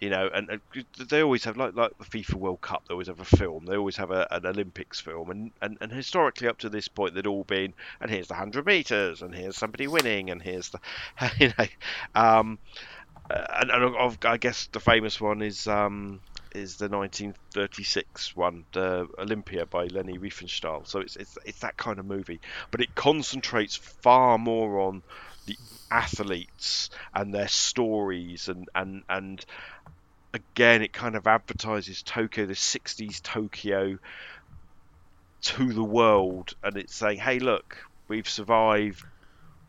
[0.00, 0.60] you know, and, and
[1.08, 3.66] they always have like like the FIFA World Cup, they always have a film.
[3.66, 7.14] They always have a, an Olympics film, and, and and historically up to this point,
[7.14, 10.80] they'd all been, and here's the hundred meters, and here's somebody winning, and here's the,
[11.38, 11.66] you know,
[12.14, 12.58] um,
[13.30, 16.20] and, and I guess the famous one is um,
[16.58, 20.86] is the 1936 one, the Olympia by Leni Riefenstahl.
[20.86, 22.40] So it's, it's it's that kind of movie,
[22.70, 25.02] but it concentrates far more on
[25.46, 25.56] the
[25.90, 29.44] athletes and their stories and and and
[30.34, 33.98] again it kind of advertises Tokyo, the 60s Tokyo
[35.40, 37.76] to the world, and it's saying, hey, look,
[38.08, 39.04] we've survived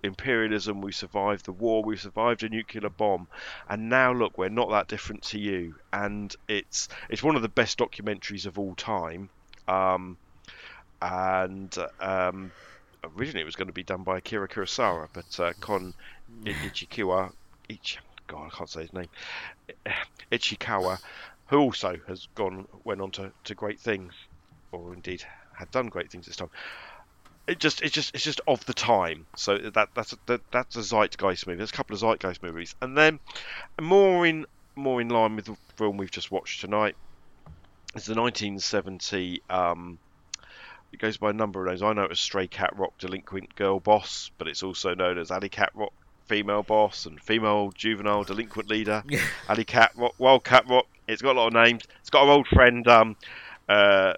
[0.03, 3.27] imperialism, we survived the war, we survived a nuclear bomb,
[3.67, 5.75] and now look, we're not that different to you.
[5.91, 9.29] And it's it's one of the best documentaries of all time.
[9.67, 10.17] Um,
[11.01, 12.51] and um,
[13.15, 15.93] originally it was going to be done by Akira Kurosawa, but uh, Kon
[16.43, 17.31] Ichikawa,
[17.69, 19.09] Ich, God, I can't say his name,
[20.31, 20.99] Ichikawa,
[21.47, 24.13] who also has gone went on to, to great things,
[24.71, 25.23] or indeed
[25.55, 26.49] had done great things this time.
[27.49, 29.25] It just it's just it's just of the time.
[29.35, 31.57] So that that's a, that, that's a zeitgeist movie.
[31.57, 33.19] There's a couple of zeitgeist movies, and then
[33.81, 34.45] more in
[34.75, 36.95] more in line with the film we've just watched tonight.
[37.95, 39.41] It's the 1970.
[39.49, 39.97] Um,
[40.91, 41.81] it goes by a number of names.
[41.81, 45.31] I know it was Stray Cat Rock Delinquent Girl Boss, but it's also known as
[45.31, 45.93] Alley Cat Rock
[46.27, 49.03] Female Boss and Female Juvenile Delinquent Leader.
[49.49, 50.85] Alley Cat Rock, Wild Cat Rock.
[51.07, 51.83] It's got a lot of names.
[52.01, 53.15] It's got our old friend um,
[53.67, 54.13] uh,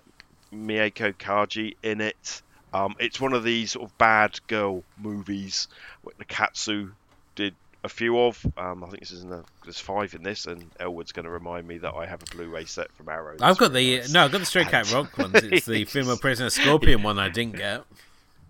[0.53, 2.41] Meiko Kaji in it.
[2.73, 5.67] Um, it's one of these sort of bad girl movies.
[6.03, 6.91] What the Katsu
[7.35, 7.53] did
[7.83, 8.43] a few of.
[8.57, 11.31] Um, I think this is in the, there's five in this, and Elwood's going to
[11.31, 13.37] remind me that I have a Blu-ray set from Arrow.
[13.41, 14.11] I've got the nice.
[14.11, 15.35] no, I've got the Stray Cat Rock ones.
[15.35, 17.83] It's the female prisoner scorpion one I didn't get.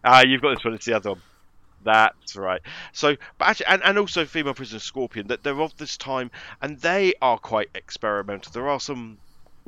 [0.04, 0.74] Ah, you've got this one.
[0.74, 1.22] It's the other one.
[1.84, 2.62] That's right.
[2.92, 5.28] So, but actually, and, and also female prisoner Scorpion.
[5.28, 6.30] That they're of this time,
[6.62, 8.52] and they are quite experimental.
[8.52, 9.18] There are some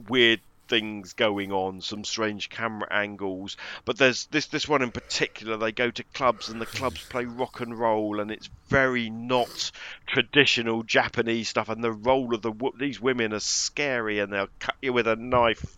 [0.08, 3.58] weird things going on, some strange camera angles.
[3.86, 5.58] But there's this this one in particular.
[5.58, 9.72] They go to clubs, and the clubs play rock and roll, and it's very not
[10.08, 11.70] traditional Japanese stuff.
[11.70, 15.16] And the role of the these women are scary, and they'll cut you with a
[15.16, 15.78] knife,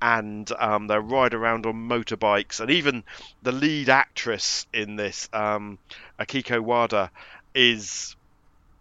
[0.00, 3.04] and um, they ride around on motorbikes, and even
[3.42, 5.78] the lead actress in this, um,
[6.18, 7.10] Akiko Wada,
[7.54, 8.16] is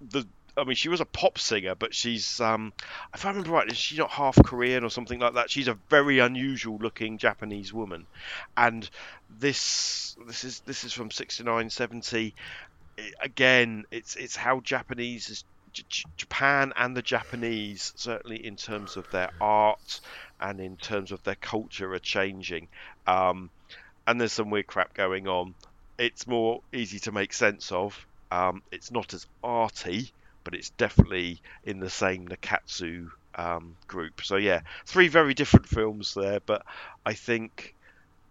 [0.01, 0.25] the.
[0.57, 2.73] I mean, she was a pop singer, but she's, um,
[3.13, 5.49] if I remember right, is she not half Korean or something like that?
[5.49, 8.07] She's a very unusual looking Japanese woman,
[8.55, 8.89] and
[9.29, 12.35] this this is this is from 69, 70.
[12.99, 15.43] I- Again, it's it's how Japanese is.
[15.73, 19.99] J- Japan and the Japanese, certainly in terms of their art
[20.39, 22.69] and in terms of their culture, are changing.
[23.05, 23.51] Um,
[24.07, 25.53] and there's some weird crap going on.
[25.97, 28.07] It's more easy to make sense of.
[28.31, 30.13] Um, it's not as arty,
[30.45, 34.21] but it's definitely in the same Nikkatsu um, group.
[34.23, 36.65] So yeah, three very different films there, but
[37.05, 37.75] I think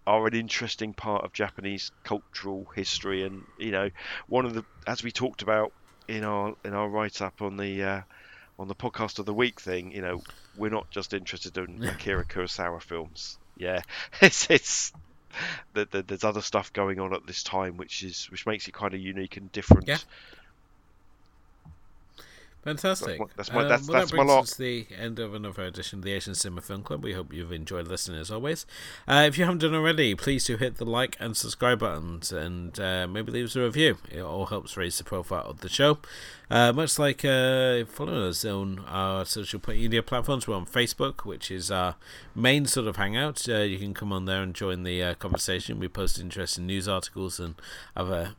[0.06, 3.90] are an interesting part of Japanese cultural history, and you know,
[4.28, 5.72] one of the as we talked about
[6.08, 8.00] in our in our write up on the uh,
[8.58, 10.22] on the podcast of the week thing, you know,
[10.56, 13.38] we're not just interested in Akira Kurosawa films.
[13.56, 13.82] Yeah,
[14.20, 14.92] it's it's
[15.74, 18.74] that that there's other stuff going on at this time, which is which makes it
[18.74, 19.88] kind of unique and different.
[19.88, 19.98] Yeah.
[22.64, 23.20] Fantastic.
[23.36, 24.42] That's my- Um, that's- well, that's that my brings lot.
[24.44, 27.04] us to the end of another edition of the Asian Cinema Film Club.
[27.04, 28.64] We hope you've enjoyed listening as always.
[29.06, 32.78] Uh, if you haven't done already, please do hit the like and subscribe buttons and
[32.80, 33.98] uh, maybe leave us a review.
[34.10, 35.98] It all helps raise the profile of the show.
[36.50, 41.50] Uh, much like uh, following us on our social media platforms, we're on Facebook, which
[41.50, 41.96] is our
[42.34, 43.48] main sort of hangout.
[43.48, 45.78] Uh, you can come on there and join the uh, conversation.
[45.78, 47.54] We post interesting news articles and
[47.96, 48.34] other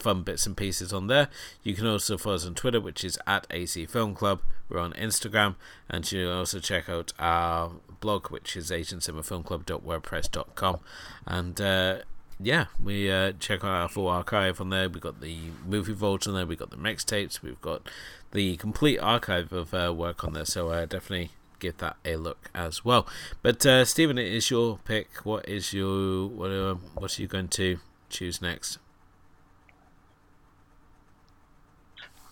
[0.00, 1.28] fun bits and pieces on there.
[1.62, 4.40] You can also follow us on Twitter, which is at AC Film Club.
[4.68, 5.56] We're on Instagram,
[5.88, 10.78] and you can also check out our blog, which is asiancinemafilmclub.wordpress.com.
[11.26, 11.98] And uh,
[12.40, 14.88] yeah, we uh, check out our full archive on there.
[14.88, 16.46] We've got the movie vault on there.
[16.46, 17.42] We've got the mixtapes.
[17.42, 17.88] We've got
[18.32, 20.44] the complete archive of uh, work on there.
[20.44, 23.06] So uh, definitely give that a look as well.
[23.42, 25.08] But uh, Stephen, it is your pick.
[25.24, 26.50] What is your what?
[26.50, 28.78] Uh, what are you going to choose next?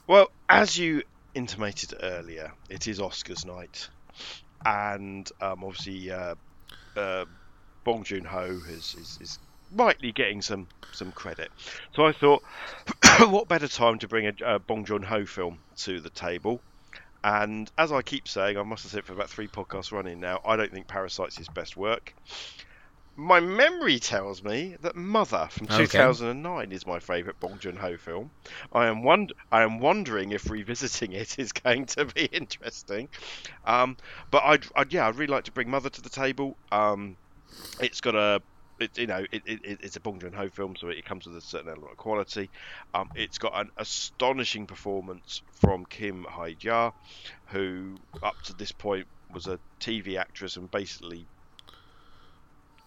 [0.07, 1.03] Well, as you
[1.35, 3.89] intimated earlier, it is Oscars night,
[4.65, 6.37] and um, obviously uh,
[6.97, 7.25] uh,
[7.83, 9.39] Bong Joon Ho is, is is
[9.73, 11.51] rightly getting some some credit.
[11.95, 12.43] So I thought,
[13.29, 16.61] what better time to bring a, a Bong Joon Ho film to the table?
[17.25, 20.41] And as I keep saying, I must have said for about three podcasts running now,
[20.45, 22.15] I don't think Parasite's his best work.
[23.17, 25.79] My memory tells me that Mother from Okay.
[25.79, 28.31] 2009 is my favourite Bong Joon Ho film.
[28.73, 33.09] I am wond- I am wondering if revisiting it is going to be interesting.
[33.65, 33.97] Um,
[34.31, 36.59] but I'd, I'd yeah, I'd really like to bring Mother to the table.
[36.71, 37.17] Um,
[37.81, 38.43] it's got a
[38.81, 41.27] it, you know, it, it, it- it's a Bong Joon Ho film, so it comes
[41.27, 42.51] with a certain element of quality.
[42.95, 46.93] Um, it's got an astonishing performance from Kim Hae Ja,
[47.49, 51.29] who up to this point was a TV actress and basically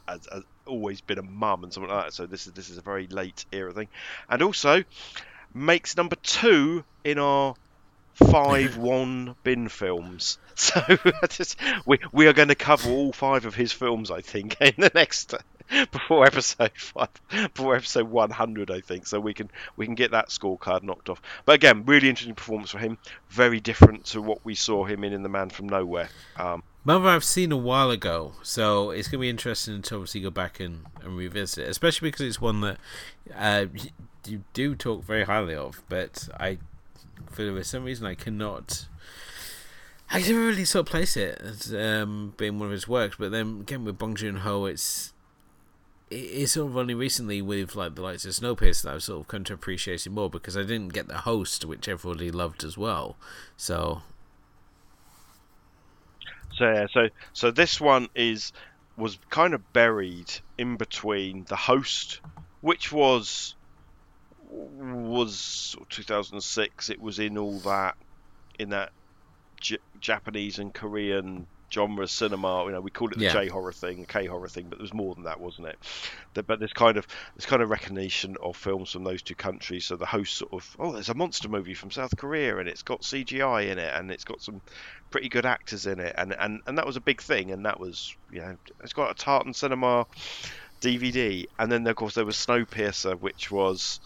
[0.09, 2.13] has, has always been a mum and something like that.
[2.13, 3.87] So this is this is a very late era thing,
[4.29, 4.83] and also
[5.53, 7.55] makes number two in our
[8.13, 10.37] five Won Bin films.
[10.59, 10.81] So
[11.29, 11.55] just,
[11.85, 14.91] we we are going to cover all five of his films, I think, in the
[14.93, 15.33] next
[15.91, 19.07] before episode five, before episode one hundred, I think.
[19.07, 21.21] So we can we can get that scorecard knocked off.
[21.45, 22.97] But again, really interesting performance for him.
[23.29, 26.09] Very different to what we saw him in in The Man from Nowhere.
[26.35, 30.29] Um, Mother, I've seen a while ago, so it's gonna be interesting to obviously go
[30.29, 32.77] back and, and revisit it, especially because it's one that
[33.35, 33.65] uh,
[34.25, 35.83] you do talk very highly of.
[35.89, 36.57] But I,
[37.31, 38.87] for some reason, I cannot.
[40.09, 43.31] I never really sort of place it as um, being one of his works, but
[43.31, 45.13] then again with Bong Joon Ho, it's
[46.09, 49.27] it's sort of only recently with like the likes of Snowpiercer that I've sort of
[49.27, 52.77] come to appreciate it more because I didn't get the host, which everybody loved as
[52.77, 53.17] well.
[53.57, 54.01] So
[56.59, 58.51] So yeah, so so this one is
[58.97, 62.21] was kind of buried in between the host,
[62.61, 63.55] which was
[64.51, 66.89] was 2006.
[66.89, 67.95] It was in all that
[68.59, 68.91] in that
[69.61, 72.65] J- Japanese and Korean genre cinema.
[72.65, 73.33] You know, we called it the Yeah.
[73.33, 75.77] J horror thing, K horror thing, but there was more than that, wasn't it?
[76.33, 77.05] The- But this kind of
[77.35, 79.85] there's kind of recognition of films from those two countries.
[79.85, 82.83] So the host sort of oh, there's a monster movie from South Korea and it's
[82.83, 84.61] got CGI in it and it's got some
[85.11, 87.51] pretty good actors in it, and and and that was a big thing.
[87.51, 90.05] And that was you know it's got a Tartan Cinema
[90.81, 93.99] DVD, and then of course there was Snowpiercer, which was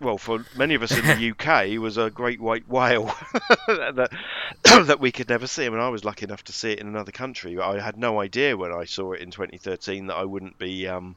[0.00, 3.06] well for many of us in the UK was a great white whale
[3.66, 4.10] that
[4.64, 5.64] that we could never see.
[5.66, 7.58] I mean, I was lucky enough to see it in another country.
[7.58, 11.16] I had no idea when I saw it in 2013 that I wouldn't be um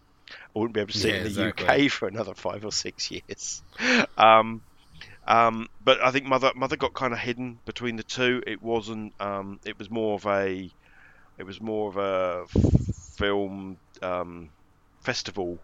[0.56, 1.68] I wouldn't be able to see Yeah, it in the exactly.
[1.86, 3.64] UK for another five or six years.
[4.18, 4.64] Um,
[5.28, 8.44] um, but I think Mother Mother got kind of hidden between the two.
[8.48, 9.14] It wasn't.
[9.20, 10.72] Um, it was more of a.
[11.38, 12.48] It was more of a
[13.18, 14.52] film um,
[15.02, 15.60] festival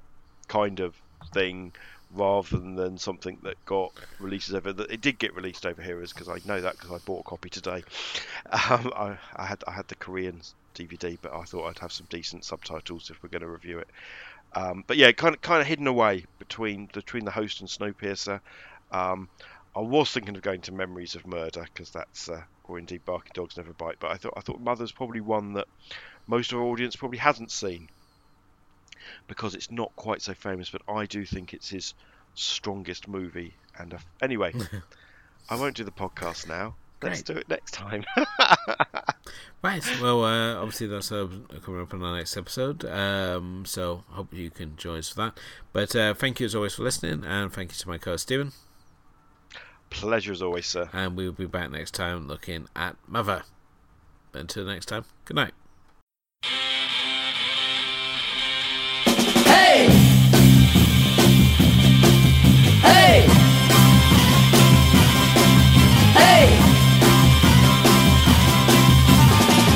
[0.47, 0.95] kind of
[1.33, 1.73] thing
[2.15, 4.69] rather than something that got releases over.
[4.89, 7.49] It did get released over here, because I know that because I bought a copy
[7.49, 7.83] today.
[8.69, 10.41] Um, I, I had I had the Korean
[10.75, 13.89] DVD, but I thought I'd have some decent subtitles if we're going to review it.
[14.53, 18.39] Um, but yeah, kind of kind of hidden away between between the host and Snowpiercer.
[18.91, 19.27] Um,
[19.75, 23.33] I was thinking of going to Memories of Murder because that's uh, or indeed Barking
[23.33, 25.67] Dogs Never Bite, but I thought I thought Mother's probably one that
[26.27, 27.89] most of our audience probably hasn't seen
[29.27, 30.69] because it's not quite so famous.
[30.69, 31.93] But I do think it's his
[32.33, 33.53] strongest movie.
[33.77, 34.53] And uh, anyway,
[35.49, 36.75] I won't do the podcast now.
[37.01, 38.03] Let's do it next time.
[39.65, 39.83] Right.
[39.99, 41.27] Well, uh, obviously that's uh,
[41.63, 42.85] coming up in our next episode.
[42.85, 45.39] Um, so hope you can join us for that.
[45.73, 48.51] But uh, thank you as always for listening, and thank you to my co-host Stephen.
[49.89, 50.87] Pleasure as always, sir.
[50.93, 53.41] And we will be back next time looking at Mother.
[54.33, 55.53] Until next time, good night.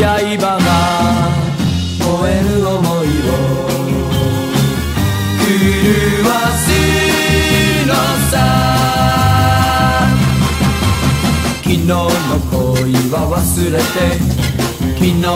[0.00, 0.54] 刃が
[1.98, 2.70] 燃える想
[3.04, 3.34] いを
[5.42, 5.50] 狂
[6.28, 6.64] わす
[7.84, 7.90] の
[8.30, 8.32] さ。
[11.64, 11.98] 昨日の
[12.48, 12.54] 恋
[13.10, 13.38] は忘
[13.72, 13.82] れて
[14.94, 15.26] 昨日の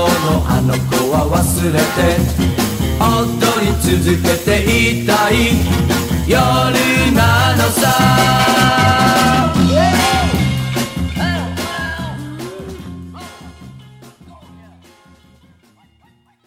[0.47, 2.01] あの子は忘れて
[3.01, 3.11] 踊
[3.67, 5.35] り続けていたい
[6.29, 6.39] 夜
[7.15, 9.02] なのさ。